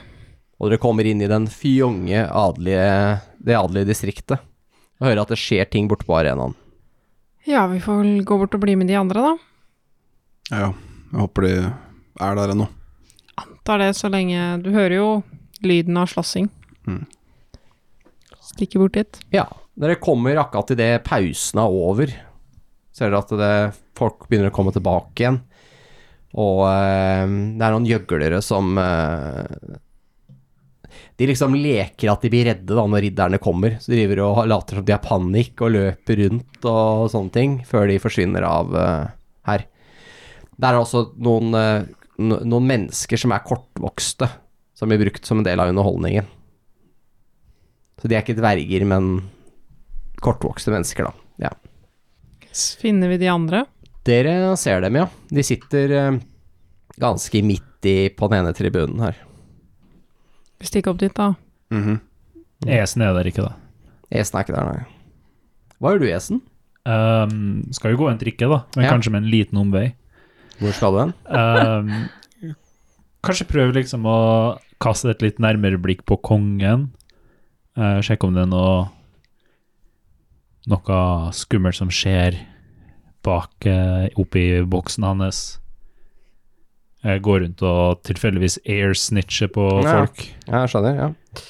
[0.57, 4.39] Og dere kommer inn i den fjonge adelige, det adelige distriktet.
[4.97, 6.55] Og hører at det skjer ting borte på arenaen.
[7.47, 9.35] Ja, vi får vel gå bort og bli med de andre, da.
[10.51, 10.71] Ja, ja.
[11.07, 12.65] Jeg håper de er der ennå.
[13.39, 15.09] Antar det så lenge Du hører jo
[15.63, 16.49] lyden av slåssing.
[16.87, 17.05] Mm.
[18.49, 19.19] Stikker bort dit.
[19.31, 19.45] Ja,
[19.79, 22.11] dere kommer akkurat idet pausen er over.
[22.91, 23.53] Ser dere at det,
[23.97, 25.39] folk begynner å komme tilbake igjen.
[26.37, 27.23] Og eh,
[27.57, 29.77] det er noen gjøglere som eh,
[31.17, 33.79] De liksom leker at de blir redde da når ridderne kommer.
[33.81, 37.55] Så de driver og later som de har panikk og løper rundt og sånne ting,
[37.65, 39.07] før de forsvinner av uh,
[39.49, 39.65] her.
[40.57, 41.87] Det er også noen, uh,
[42.21, 44.29] noen mennesker som er kortvokste,
[44.77, 46.29] som blir brukt som en del av underholdningen.
[47.97, 49.09] Så de er ikke dverger, men
[50.21, 51.47] kortvokste mennesker, da.
[51.49, 51.53] Ja.
[52.77, 53.65] Finner vi de andre?
[54.05, 55.09] Dere ser dem, ja.
[55.33, 56.19] De sitter uh,
[57.01, 59.17] ganske midt i på den ene tribunen her.
[60.59, 61.31] Vi stikker opp dit, da.
[61.73, 61.99] Mhm.
[62.67, 63.53] Esen er der ikke, da.
[64.11, 64.85] Esen er ikke der, nei.
[65.77, 66.41] Hva gjør du, Esen?
[66.87, 68.91] Um, skal jo gå en trikke, da, men Ja.
[68.95, 69.93] kanskje med en liten omvei.
[70.59, 71.13] Hvor skal du hen?
[71.29, 72.09] Um,
[73.23, 76.87] kanskje prøve liksom å kaste et litt nærmere blikk på kongen.
[77.77, 78.89] Uh, sjekke om det er noe
[80.67, 82.35] noe skummelt som skjer
[83.23, 85.59] bak uh, oppi boksen hans.
[87.07, 90.01] Uh, gå rundt og tilfeldigvis air-snitche på Ja.
[90.01, 90.25] folk.
[90.47, 91.43] Jeg skjønner, ja.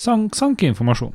[0.00, 1.12] Sank, sank informasjon.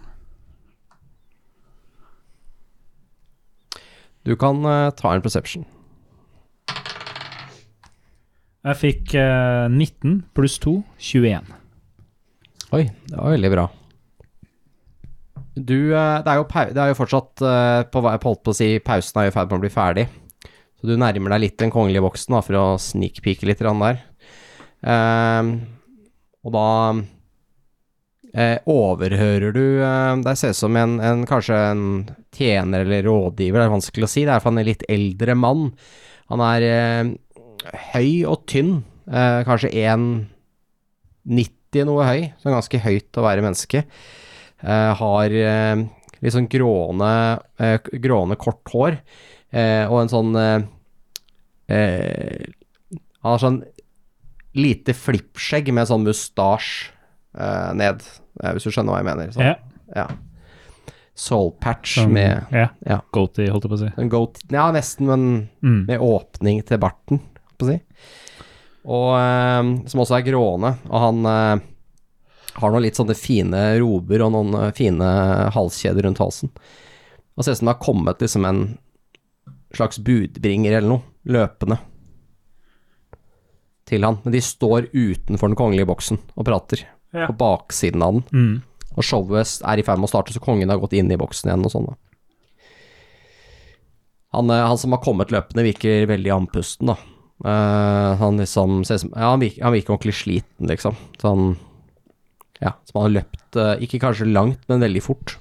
[4.27, 5.65] Du kan uh, ta en perception.
[8.67, 11.53] Jeg fikk uh, 19 pluss 2, 21.
[12.75, 13.65] Oi, det var veldig bra.
[15.55, 18.67] Du, uh, det er jo, det er jo fortsatt eh, på holdt på å si,
[18.83, 20.03] pausen er i ferd med å bli ferdig.
[20.77, 23.97] Så du nærmer deg litt den kongelige boksen da, for å snikpike litt der.
[24.85, 25.43] Eh,
[26.45, 26.67] og da
[28.37, 31.81] eh, overhører du eh, Det ser ut som en, en kanskje en
[32.37, 34.21] tjener eller rådgiver, det er vanskelig å si.
[34.21, 35.61] Det er i hvert fall en litt eldre mann.
[36.31, 37.05] Han er eh,
[37.93, 38.71] høy og tynn,
[39.09, 43.79] eh, kanskje 1,90 noe høy, så ganske høyt å være menneske.
[44.61, 45.29] Eh, har
[46.17, 47.11] litt sånn gråne,
[48.01, 48.93] gråne kort hår,
[49.51, 50.61] eh, og en sånn eh,
[51.69, 52.45] eh,
[53.23, 53.63] Han har sånn
[54.57, 56.89] lite flippskjegg med sånn mustasje
[57.37, 58.01] eh, ned,
[58.43, 59.33] eh, hvis du skjønner hva jeg mener.
[59.35, 59.55] Sånn, Ja.
[59.95, 60.07] ja.
[61.17, 62.67] Soul patch Sånn, med Ja.
[62.85, 62.99] ja.
[63.13, 63.91] Goatee, holdt jeg på å si.
[64.01, 65.85] en goat Ja, nesten, men Mm.
[65.87, 67.19] med åpning til barten,
[67.57, 67.79] på å si.
[68.85, 71.25] Og eh, som også er gråne, og han
[72.57, 75.03] har noen litt sånne fine rober og noen fine
[75.53, 76.49] halskjeder rundt halsen.
[77.37, 78.77] Og ser ut som det har kommet liksom en
[79.75, 81.79] slags budbringer eller noe, løpende
[83.87, 84.19] til han.
[84.23, 87.27] Men de står utenfor den kongelige boksen og prater, Ja.
[87.27, 88.23] på baksiden av den.
[88.31, 88.63] Mm.
[88.97, 91.49] Og showet er i ferd med å starte, så kongen har gått inn i boksen
[91.49, 91.95] igjen og sånn.
[94.33, 96.97] Han, eh, han som har kommet løpende, virker veldig andpusten, da.
[97.37, 100.95] Uh, han liksom ser ut som Ja, han virker, han virker ordentlig sliten, liksom.
[101.21, 101.57] Sånn
[102.59, 105.37] Ja, som han har løpt uh, ikke kanskje langt, men veldig fort.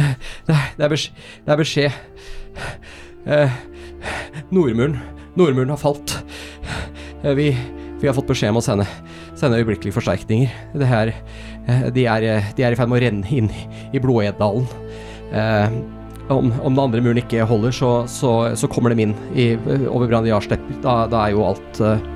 [0.00, 0.14] Er,
[0.48, 1.92] det er, beskjed, det er beskjed.
[3.22, 3.60] Eh,
[4.50, 4.96] Nordmuren
[5.38, 6.18] Nordmuren har falt.
[7.22, 7.48] Eh, vi,
[8.00, 8.86] vi har fått beskjed om å sende,
[9.38, 10.52] sende øyeblikkelige forsterkninger.
[10.76, 13.50] Det her eh, de, er, de er i ferd med å renne inn
[13.94, 14.68] i Blodedalen.
[15.32, 15.76] Eh,
[16.32, 19.52] om, om den andre muren ikke holder, så, så, så kommer de inn i,
[19.88, 20.62] over Brandiarstepp.
[20.84, 22.10] Da, da er jo alt eh,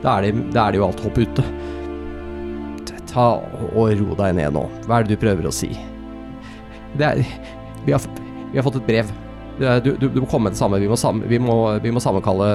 [0.00, 1.44] da er, det, da er det jo alt hopp ute.
[3.10, 3.26] Ta
[3.74, 4.64] og ro deg ned nå.
[4.86, 5.74] Hva er det du prøver å si?
[6.98, 7.24] Det er
[7.86, 8.06] Vi har,
[8.52, 9.12] vi har fått et brev.
[9.60, 10.80] Du, du, du må komme med det samme.
[10.80, 12.48] Vi må, sam, vi må, vi må sammenkalle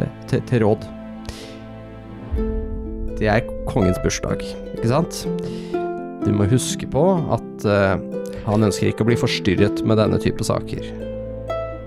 [0.00, 0.86] eh, til, til råd.
[3.16, 4.44] Det er kongens bursdag,
[4.76, 5.22] ikke sant?
[6.26, 7.96] Du må huske på at uh,
[8.44, 10.84] han ønsker ikke å bli forstyrret med denne type saker.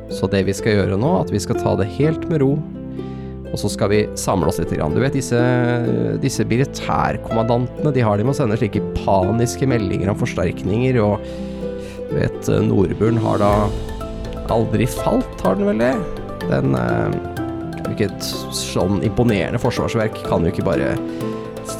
[0.10, 2.56] Så det vi skal gjøre nå, at vi skal ta det helt med ro,
[3.50, 4.74] og så skal vi samle oss litt.
[4.74, 5.38] Du vet disse,
[6.22, 11.22] disse militærkommandantene, de har de med å sende slike paniske meldinger om forsterkninger, og
[12.14, 13.54] vet, Nordburen har da
[14.50, 15.94] aldri falt, har den vel det?
[16.50, 17.20] Den eh,
[17.94, 20.94] ikke et sånn imponerende forsvarsverk kan jo ikke bare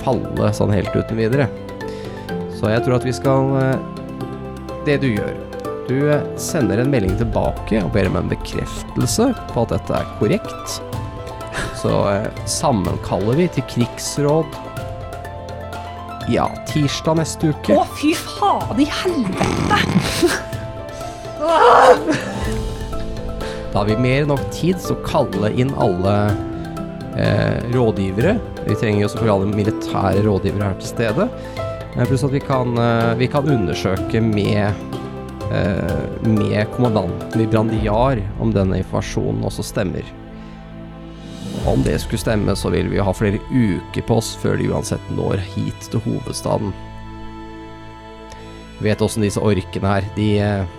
[0.04, 1.50] falle sånn helt uten videre.
[2.60, 3.78] Så jeg tror at vi skal eh,
[4.84, 5.38] Det du gjør
[5.88, 10.10] Du eh, sender en melding tilbake og ber om en bekreftelse på at dette er
[10.20, 10.80] korrekt.
[11.80, 14.60] Så eh, sammenkaller vi til krigsråd
[16.30, 17.74] Ja, tirsdag neste uke.
[17.74, 19.80] Å, fy faen i helvete!
[23.70, 26.14] Da har vi mer enn nok tid til å kalle inn alle
[27.18, 28.36] eh, rådgivere.
[28.68, 31.30] Vi trenger jo selvfølgelig alle militære rådgivere her til stede.
[31.96, 34.74] Eh, pluss at vi kan, eh, vi kan undersøke med,
[35.50, 40.06] eh, med kommandanten i Brandiar om denne informasjonen også stemmer.
[41.70, 45.12] Om det skulle stemme, så vil vi ha flere uker på oss før de uansett
[45.14, 46.74] når hit til hovedstaden.
[48.80, 50.78] Vi vet åssen disse orkene her, de eh,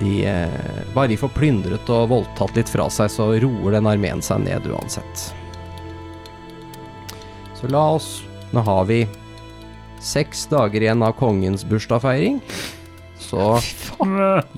[0.00, 4.22] de eh, Bare de får plyndret og voldtatt litt fra seg, så roer den armeen
[4.24, 5.26] seg ned uansett.
[7.58, 8.20] Så la oss
[8.50, 9.04] Nå har vi
[10.02, 12.40] seks dager igjen av kongens bursdagsfeiring.
[13.20, 13.60] Så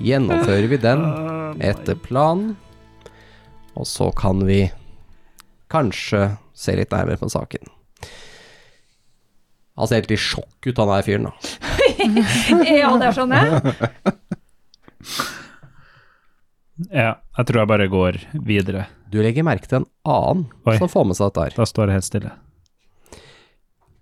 [0.01, 1.03] gjennomfører vi den
[1.69, 2.55] etter planen.
[3.77, 4.63] Og så kan vi
[5.73, 7.65] kanskje se litt nærmere på saken.
[9.73, 11.33] Han ser helt i sjokk ut, han der fyren, da.
[12.83, 14.13] Ja, det skjønner jeg.
[16.89, 18.17] Ja, jeg tror jeg bare går
[18.49, 18.87] videre.
[19.13, 20.73] Du legger merke til en annen Oi.
[20.81, 21.55] som får med seg dette her.
[21.59, 22.31] Da står det helt stille.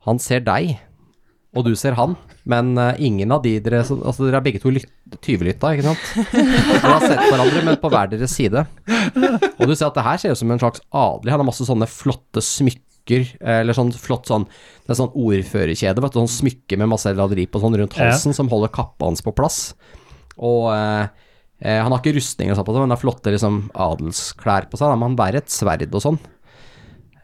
[0.08, 0.78] Han ser deg,
[1.56, 2.14] og du ser han,
[2.48, 4.88] men eh, ingen av de dere Altså, dere er begge to lyt-
[5.22, 6.06] tyvelytta, ikke sant?
[6.32, 8.64] Dere har sett hverandre, men på hver deres side.
[9.60, 11.34] Og du ser at det her ser ut som en slags adelig.
[11.34, 16.14] Han har masse sånne flotte smykker, eller sånn flott sånn Det er sånn ordførerkjede, vet
[16.16, 18.12] du, sånn smykke med masse laderi på sånn rundt Ja.
[18.14, 19.74] halsen, som holder kappa hans på plass.
[20.40, 21.08] Og eh,
[21.66, 24.70] eh, han har ikke rustning og sånn på seg, men han har flotte liksom adelsklær
[24.72, 26.22] på seg, da, men han bærer et sverd og sånn.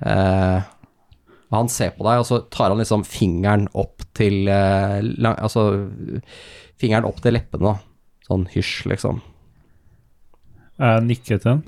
[0.03, 0.59] Eh,
[1.53, 5.63] han ser på deg, og så tar han liksom fingeren opp til eh, lang, Altså
[6.77, 7.75] fingeren opp til leppene, da.
[8.27, 9.21] Sånn hysj, liksom.
[10.77, 11.65] Jeg nikker til han.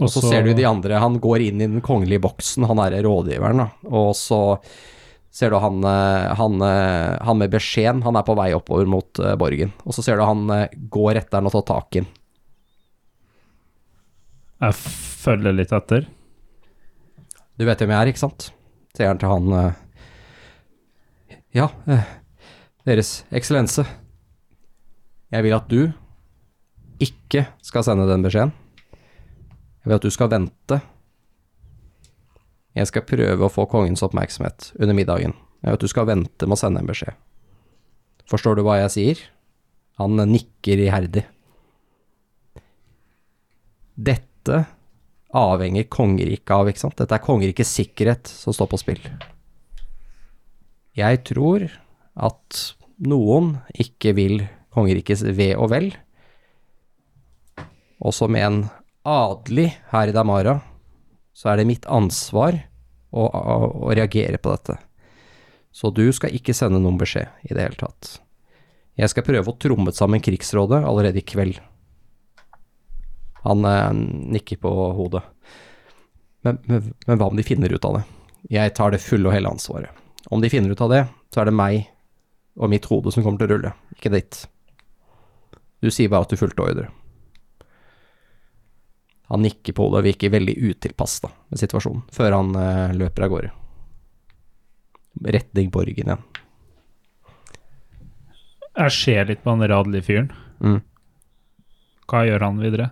[0.00, 2.96] Og så ser du de andre, han går inn i den kongelige boksen, han er
[3.04, 3.68] rådgiveren, da.
[3.92, 4.40] Og så
[5.30, 9.20] ser du han, eh, han, eh, han med beskjeden, han er på vei oppover mot
[9.22, 9.70] uh, borgen.
[9.84, 12.08] Og så ser du han uh, går etter han og tar tak i han.
[14.60, 14.76] Jeg
[15.22, 16.08] følger litt etter.
[17.60, 18.46] Du vet hvem jeg er, ikke sant?
[18.96, 19.80] Sier han til han eh,
[21.58, 22.06] Ja, eh,
[22.88, 23.84] Deres Eksellense.
[25.28, 25.90] Jeg vil at du
[27.04, 28.54] ikke skal sende den beskjeden.
[29.84, 30.80] Jeg vil at du skal vente.
[32.80, 35.36] Jeg skal prøve å få kongens oppmerksomhet under middagen.
[35.60, 37.12] Jeg vil at du skal vente med å sende en beskjed.
[38.30, 39.22] Forstår du hva jeg sier?
[40.00, 41.26] Han nikker iherdig.
[44.00, 44.64] Dette
[45.36, 46.96] avhenger kongeriket av, ikke sant?
[46.98, 49.02] Dette er kongerikets sikkerhet som står på spill.
[50.98, 51.68] Jeg tror
[52.18, 52.62] at
[53.06, 54.42] noen ikke vil
[54.74, 55.90] kongerikets ve og vel.
[58.00, 58.64] Og som en
[59.06, 60.58] adelig her i Damara,
[61.32, 62.56] så er det mitt ansvar
[63.10, 63.56] å, å,
[63.86, 64.76] å reagere på dette.
[65.70, 68.18] Så du skal ikke sende noen beskjed i det hele tatt.
[68.98, 71.60] Jeg skal prøve å tromme sammen krigsrådet allerede i kveld.
[73.46, 73.92] Han eh,
[74.36, 75.22] nikker på hodet.
[76.44, 78.04] Men, men, men hva om de finner ut av det?
[78.50, 79.96] Jeg tar det fulle og hele ansvaret.
[80.30, 81.82] Om de finner ut av det, så er det meg
[82.60, 84.42] og mitt hode som kommer til å rulle, ikke ditt.
[85.80, 86.88] Du sier bare at du fulgte ordre.
[89.30, 93.26] Han nikker på hodet og virker veldig utilpass da, med situasjonen, før han eh, løper
[93.26, 93.52] av gårde.
[95.36, 96.24] Retning borgen igjen.
[98.80, 100.30] Jeg ser litt på han radelige fyren.
[100.60, 100.80] Mm.
[102.10, 102.90] Hva gjør han videre?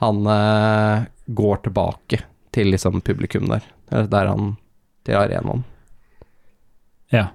[0.00, 1.04] Han eh,
[1.36, 2.22] går tilbake
[2.54, 3.62] til liksom publikum der,
[4.10, 4.54] der han
[5.06, 5.64] til arenaen.
[7.12, 7.28] Ja.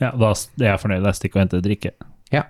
[0.00, 1.04] Ja, da er jeg fornøyd.
[1.06, 1.92] Jeg stikker og henter drikke.
[2.34, 2.44] Ja.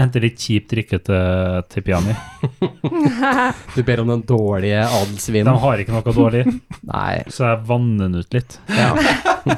[0.00, 2.14] Henter litt kjip drikke til, til Piani.
[3.76, 5.52] Du ber om den dårlige De adelsvinen.
[5.62, 6.42] har ikke noe dårlig,
[6.88, 8.56] Nei, så jeg vanner den ut litt.
[8.72, 8.88] ja.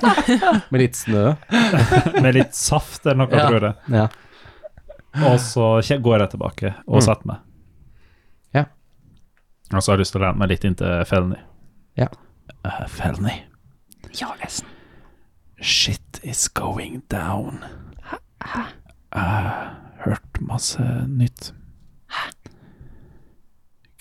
[0.72, 1.34] Med litt snø.
[2.24, 3.46] Med litt saft eller noe, Ja.
[3.48, 3.74] tror jeg.
[3.94, 4.06] Ja.
[5.30, 5.68] Og så
[6.02, 7.04] går jeg tilbake og Mm.
[7.06, 7.42] setter meg.
[9.76, 11.40] Og så har jeg lyst til å lene meg litt inntil Felny.
[11.98, 12.08] Ja.
[12.66, 13.34] Uh, Felny.
[14.20, 14.70] Ja, lesen.
[15.60, 17.64] Shit is going down.
[18.44, 19.70] Jeg
[20.04, 21.52] hørt masse nytt.
[22.12, 22.30] Hæ?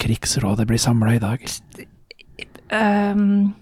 [0.04, 1.46] Krigsrådet blir samla i dag.
[2.74, 3.54] Um,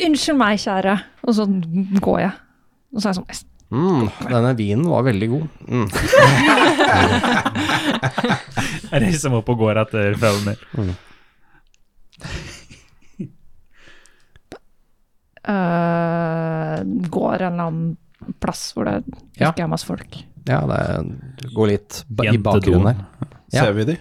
[0.00, 0.98] unnskyld meg, kjære.
[1.22, 1.46] Og så
[2.02, 2.32] går jeg.
[2.94, 5.46] Og så er jeg sånn Mm, denne vinen var veldig god.
[5.66, 5.88] Mm.
[8.92, 10.60] Jeg reiser meg opp og går etter Felmer.
[10.78, 10.92] Mm.
[15.48, 16.78] uh,
[17.10, 17.96] Går en eller annen
[18.40, 19.00] plass hvor det
[19.40, 19.50] Ja.
[19.50, 20.20] ikke er masse folk.
[20.46, 23.04] Ja, det går litt ba i bakgrunnen her.
[23.52, 23.64] Ja.
[23.64, 23.96] Ser vi de?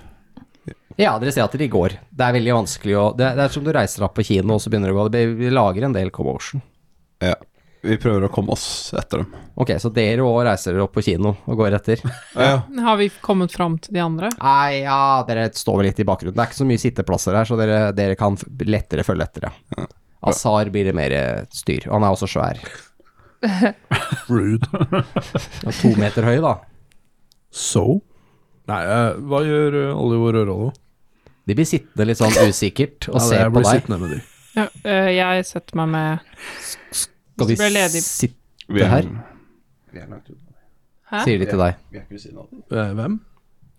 [0.97, 1.95] Ja, dere ser at de går.
[2.11, 4.61] Det er veldig vanskelig å Det, det er som du reiser opp på kino, og
[4.61, 5.23] så begynner du å gå.
[5.39, 6.61] Vi lager en del commotion.
[7.23, 7.33] Ja.
[7.83, 9.33] Vi prøver å komme oss etter dem.
[9.59, 11.99] Ok, så dere òg reiser dere opp på kino og går etter?
[12.39, 14.29] Ja, Har vi kommet fram til de andre?
[14.39, 16.37] Nei, ja, dere står vel litt i bakgrunnen.
[16.37, 19.85] Det er ikke så mye sitteplasser her, så dere, dere kan lettere følge etter, ja.
[20.31, 21.89] Azar blir det mer eh, styr.
[21.91, 22.61] Han er også svær.
[24.31, 24.69] Rude.
[25.67, 26.53] Og To meter høy, da.
[27.51, 27.99] So?
[28.71, 30.69] Nei, eh, hva gjør eh, Oliver og Rollo?
[31.43, 33.73] De blir sittende litt sånn usikkert og Ja, ser på deg.
[33.75, 34.21] sittende med de.
[34.55, 34.67] Ja,
[35.11, 36.63] jeg setter meg med
[37.33, 39.07] Skal vi sitte er her?
[39.93, 40.57] Vi er langt unna.
[41.11, 41.23] Hæ?
[41.27, 41.77] Sier de til deg.
[41.91, 42.63] Vi er ikke ved siden av dem.
[42.71, 43.19] Eh, hvem?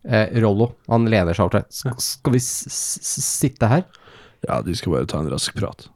[0.05, 2.03] Eh, Rollo, han lener seg over til deg.
[2.05, 3.85] Skal vi sitte her?
[4.45, 5.89] Ja, de skal bare ta en rask prat.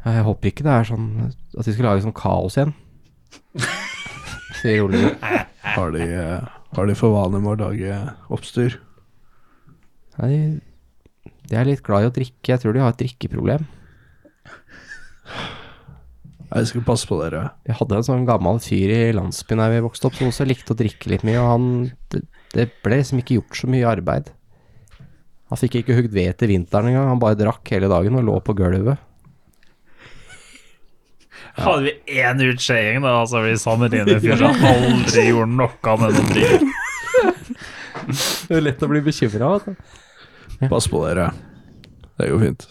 [0.00, 2.72] Jeg håper ikke det er sånn at de skal lage sånn kaos igjen.
[4.60, 5.14] Sier Oliver.
[5.76, 8.00] Har de, eh, har de for vane med å lage
[8.32, 8.80] oppstyr?
[10.20, 10.60] Nei,
[11.48, 12.52] de er litt glad i å drikke.
[12.52, 13.68] Jeg tror de har et drikkeproblem.
[16.50, 17.44] Jeg skal passe på dere.
[17.66, 20.74] Vi hadde en sånn gammel fyr i landsbyen der vi vokste opp, som også likte
[20.74, 21.66] å drikke litt mye, og han
[22.10, 22.24] Det,
[22.56, 24.32] det ble liksom ikke gjort så mye arbeid.
[25.50, 28.36] Han fikk ikke hugd ved til vinteren engang, han bare drakk hele dagen og lå
[28.42, 28.98] på gulvet.
[31.60, 36.66] Hadde vi én utskeiing, da, så vi sammenligner fyr aldri gjorde noe med noe dritt.
[38.50, 40.68] Det er lett å bli bekymra, vet du.
[40.70, 41.30] Pass på dere.
[42.18, 42.66] Det går fint.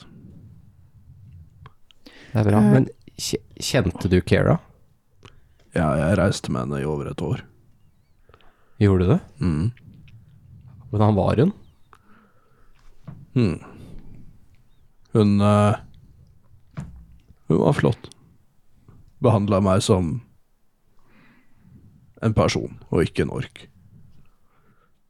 [2.30, 2.61] Det er bra.
[2.61, 2.88] Men
[3.20, 4.57] kjente du Kera?
[5.76, 7.43] Ja, jeg reiste med henne i over et år.
[8.80, 9.20] Gjorde du det?
[9.43, 9.65] Mm.
[10.89, 11.51] Hvordan var hun?
[13.36, 13.59] Hmm.
[15.13, 15.76] Hun uh,
[17.47, 18.09] Hun var flott.
[19.20, 20.20] Behandla meg som
[22.24, 23.65] en person, og ikke en ork.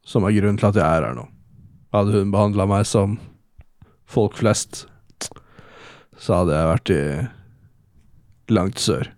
[0.05, 1.25] Som er grunnen til at jeg er her nå.
[1.93, 3.17] Hadde hun behandla meg som
[4.09, 4.87] folk flest,
[6.17, 7.01] så hadde jeg vært i
[8.53, 9.11] langt sør.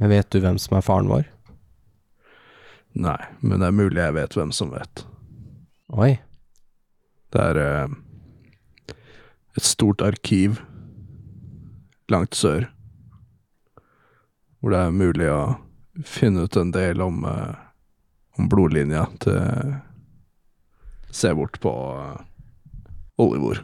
[0.00, 1.26] Men vet du hvem som er faren vår?
[2.94, 5.04] Nei, men det er mulig jeg vet hvem som vet.
[5.94, 6.12] Oi.
[7.34, 7.96] Det er eh,
[9.58, 10.60] et stort arkiv
[12.12, 12.68] langt sør,
[14.60, 15.40] hvor det er mulig å
[16.06, 17.56] finne ut en del om, eh,
[18.38, 19.74] om blodlinja til
[21.14, 22.22] Se bort på eh,
[23.22, 23.60] Olivor.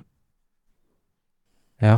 [1.83, 1.97] Ja.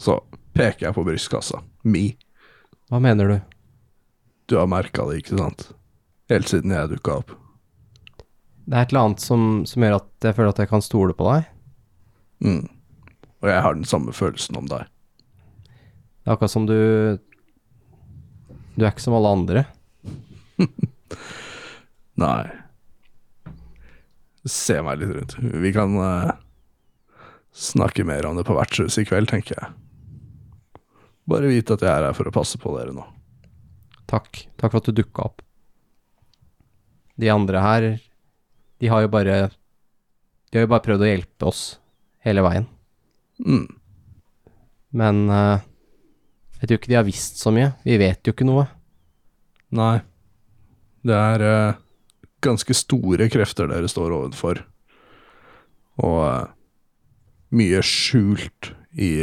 [0.00, 0.20] Så
[0.56, 1.62] peker jeg på brystkassa.
[1.84, 2.10] Mi.
[2.90, 3.36] Hva mener du?
[4.46, 5.70] Du har merka det, ikke sant?
[6.30, 7.34] Helt siden jeg dukka opp.
[8.66, 11.14] Det er et eller annet som, som gjør at jeg føler at jeg kan stole
[11.16, 11.48] på deg.
[12.42, 12.64] Mm.
[13.42, 14.88] Og jeg har den samme følelsen om deg.
[15.66, 16.76] Det er akkurat som du
[18.74, 19.64] Du er ikke som alle andre.
[22.22, 22.42] Nei.
[24.46, 25.36] Se meg litt rundt.
[25.62, 26.34] Vi kan uh,
[27.54, 29.72] snakke mer om det på vertshuset i kveld, tenker jeg.
[31.26, 33.04] Bare vite at jeg er her for å passe på dere nå.
[34.06, 34.46] Takk.
[34.54, 35.42] Takk for at du dukka opp.
[37.16, 37.86] De andre her,
[38.78, 39.36] de har jo bare
[40.52, 41.62] De har jo bare prøvd å hjelpe oss
[42.22, 42.68] hele veien.
[43.42, 43.66] Mm.
[44.96, 45.64] Men uh,
[46.60, 47.72] jeg tror ikke de har visst så mye.
[47.84, 48.68] Vi vet jo ikke noe.
[49.74, 49.98] Nei.
[51.06, 51.80] Det er uh,
[52.44, 54.62] ganske store krefter dere står overfor.
[56.06, 56.46] Og uh,
[57.56, 59.18] mye skjult i,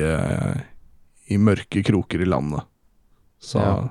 [1.34, 2.63] i mørke kroker i landet.
[3.43, 3.89] Så Ja.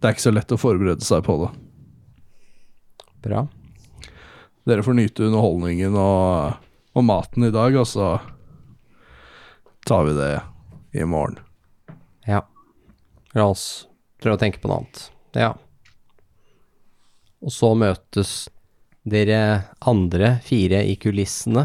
[0.00, 1.50] det er ikke så lett å forberede seg på det.
[3.24, 3.46] Bra.
[4.68, 6.54] Dere får nyte underholdningen og,
[6.96, 8.10] og maten i dag, og så
[9.88, 10.32] tar vi det
[11.00, 11.38] i morgen.
[12.28, 12.42] Ja.
[13.34, 13.86] La oss
[14.20, 15.02] prøve å tenke på noe annet.
[15.38, 15.52] Ja.
[17.40, 18.48] Og så møtes
[19.08, 19.38] dere
[19.88, 21.64] andre fire i kulissene.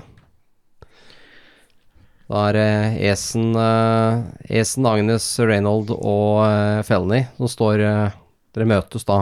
[2.26, 2.70] Da er det
[3.12, 4.24] Esen, eh,
[4.62, 8.16] Esen, Agnes, Reynold og uh, Felny som står eh,
[8.56, 9.20] Dere møtes da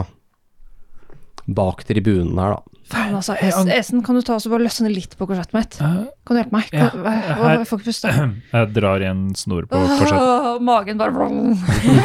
[1.44, 2.70] bak tribunen her, da.
[2.88, 3.34] Faen, altså.
[3.40, 5.76] Es Esen, kan du ta oss og bare løsne litt på korsettet mitt?
[5.80, 6.66] Eh, Kan du hjelpe meg?
[6.72, 8.12] Kan, hva, hva, her- jeg får ikke puste.
[8.54, 10.20] Jeg drar i en snor på korsettet.
[10.20, 11.28] Åh, magen bare.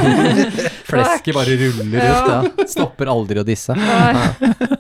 [0.90, 2.20] Flesket bare ruller ut, Ja.
[2.34, 2.68] ja.
[2.72, 3.76] Stopper aldri å disse.
[3.80, 4.12] Nei.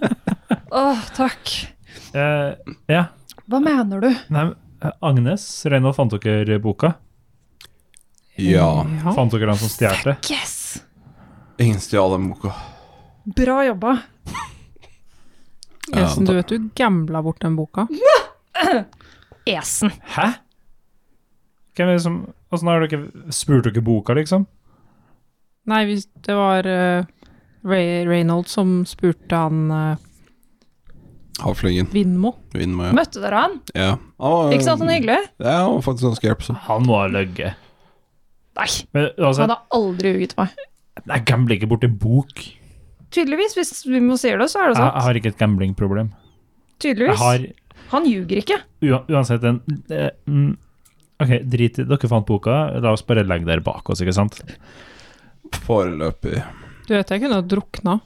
[0.84, 1.56] Åh, takk.
[2.16, 2.56] Uh,
[2.92, 3.06] ja.
[3.50, 4.10] Hva mener du?
[4.34, 6.94] Nei, eh, Agnes, Reynold, fant dere boka?
[8.36, 8.86] Ja.
[9.04, 9.14] Ja.
[9.14, 10.16] Fant dere han som stjal det?
[10.32, 10.84] Yes!
[11.60, 12.54] Ingen stjal den boka.
[13.36, 13.98] Bra jobba.
[15.96, 17.88] Esen, du vet du gambla bort den boka?
[19.46, 19.92] Esen.
[20.16, 20.32] Hæ?
[21.76, 24.48] Hvem er det som Åssen har dere spurt dere boka, liksom?
[25.70, 27.06] Nei, hvis det var uh,
[27.62, 30.00] Ray Reynold som spurte han uh,
[31.40, 31.88] Havflyggen.
[31.94, 32.34] Vindmo.
[32.54, 32.94] Vindmo, ja.
[32.98, 33.58] Møtte dere han?
[33.78, 33.90] ja.
[34.20, 35.18] Han var, Ikke sant han er hyggelig?
[35.40, 36.58] Ja, han var faktisk ganske hjelpsom.
[36.68, 37.66] Han må ha løyet.
[38.60, 40.56] Nei, Men altså, han har aldri ljuget meg.
[41.08, 42.42] jeg gambler ikke bort en bok.
[43.16, 44.92] Tydeligvis, hvis vi må si det, så er det sant.
[44.94, 46.10] jeg har ikke et gamblingproblem.
[46.12, 47.20] Jeg Tydeligvis.
[47.24, 47.48] har
[47.94, 48.58] Han ljuger ikke.
[49.10, 50.52] uansett en eh, mm,
[51.20, 54.38] Ok, drit i Dere fant boka, la oss bare legge dere bak oss, ikke sant?
[55.66, 56.44] Foreløpig.
[56.88, 57.98] Du vet jeg kunne ha drukna.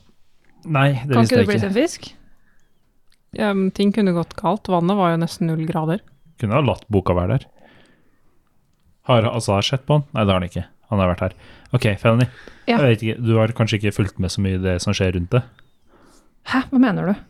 [0.65, 1.69] Nei, det Kan visste ikke jeg du blitt ikke.
[1.69, 2.07] en fisk?
[3.33, 4.69] Ja, men ting kunne gått galt.
[4.69, 6.03] Vannet var jo nesten null grader.
[6.41, 7.47] Kunne ha latt boka være der.
[9.09, 10.07] Har Azar sett på han?
[10.13, 10.65] Nei, det har han ikke.
[10.93, 11.35] Han har vært her.
[11.73, 12.27] Ok, Felony.
[12.69, 12.77] Ja.
[12.77, 15.15] Jeg vet ikke, Du har kanskje ikke fulgt med så mye i det som skjer
[15.17, 15.41] rundt det?
[16.51, 17.23] Hæ, hva mener du?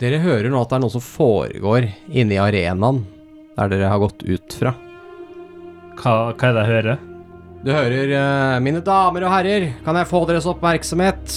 [0.00, 3.02] Dere hører nå at det er noe som foregår inne i arenaen
[3.54, 4.72] der dere har gått ut fra.
[6.00, 7.02] Hva, hva er det jeg hører?
[7.64, 11.36] Du hører uh, Mine damer og herrer, kan jeg få deres oppmerksomhet?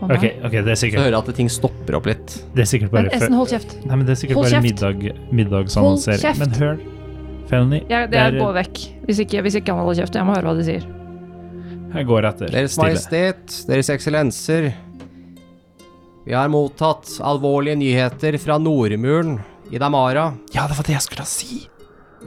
[0.00, 0.16] Nei.
[0.16, 2.36] Ok, ok, det er Så sikkert, hører jeg at ting stopper opp litt.
[2.54, 3.74] det er sikkert Men bare Esen, hold kjeft.
[3.84, 4.68] Nei, men det er sikkert Hold bare kjeft.
[4.70, 6.22] middag, middagsannonsering.
[6.22, 6.40] Hold kjeft.
[6.40, 6.80] Men hør,
[7.50, 8.78] Felony, Jeg, det er- går vekk.
[9.06, 10.14] Hvis ikke, hvis ikke han holder kjeft.
[10.14, 10.86] Jeg må høre hva de sier.
[11.94, 12.46] jeg går etter.
[12.50, 12.94] Deres Stille.
[12.94, 14.72] Majestet, Deres Eksellenser.
[16.26, 19.38] Vi har mottatt alvorlige nyheter fra Nordmuren
[19.72, 20.34] i Damara.
[20.54, 21.66] Ja, det var det jeg skulle si.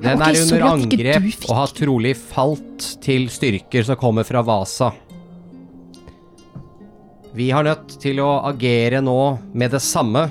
[0.01, 3.27] Den Ok, er sorry under at ikke du angrep fikk og har trolig falt til
[3.29, 4.91] styrker som kommer fra Vasa.
[7.33, 9.17] Vi har nødt til å agere nå
[9.57, 10.27] med det samme.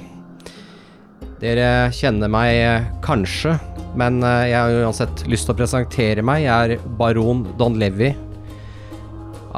[1.43, 3.57] Dere kjenner meg eh, kanskje,
[3.99, 6.45] men eh, jeg har uansett lyst til å presentere meg.
[6.45, 8.13] Jeg er baron Don Levi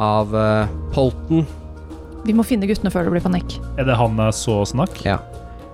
[0.01, 1.45] av eh, Polten.
[2.25, 3.59] Vi må finne guttene før det blir panikk.
[3.77, 4.97] Er det han jeg så snakk?
[5.05, 5.21] Ja.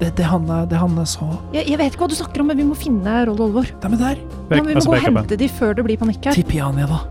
[0.01, 1.29] Det, det, han, det er han jeg så.
[1.55, 3.71] Jeg, jeg vet ikke hva du snakker om, men vi må finne Rold Olvor.
[3.71, 4.25] De er der.
[4.51, 6.41] Ja, vi må gå og hente de før det blir panikk her.
[6.41, 7.05] Tipiania, da.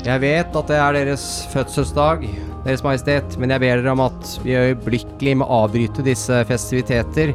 [0.00, 2.24] Jeg vet at det er deres fødselsdag,
[2.60, 7.32] Deres Majestet, men jeg ber dere om at vi øyeblikkelig må avbryte disse festiviteter.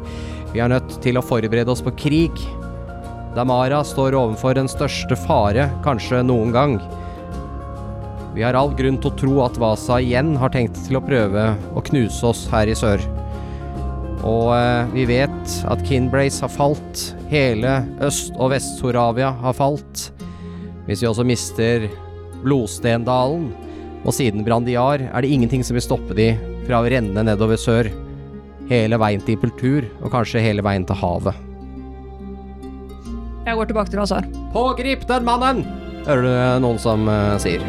[0.52, 2.44] Vi er nødt til å forberede oss på krig.
[3.34, 6.78] Damara står overfor den største fare kanskje noen gang.
[8.36, 11.50] Vi har all grunn til å tro at Vasa igjen har tenkt til å prøve
[11.74, 13.02] å knuse oss her i sør.
[14.26, 17.10] Og eh, vi vet at Kinbrace har falt.
[17.32, 20.10] Hele Øst- og Vest-Soravia har falt.
[20.86, 21.88] Hvis vi også mister
[22.44, 23.50] Blodstendalen
[24.04, 26.32] og siden Brandiar, er det ingenting som vil stoppe de
[26.66, 27.90] fra å renne nedover sør.
[28.70, 31.44] Hele veien til kultur, og kanskje hele veien til havet.
[33.46, 34.26] Jeg går tilbake til Azar.
[34.54, 35.62] Pågrip den mannen!
[36.06, 37.62] Hører du noen som uh, sier.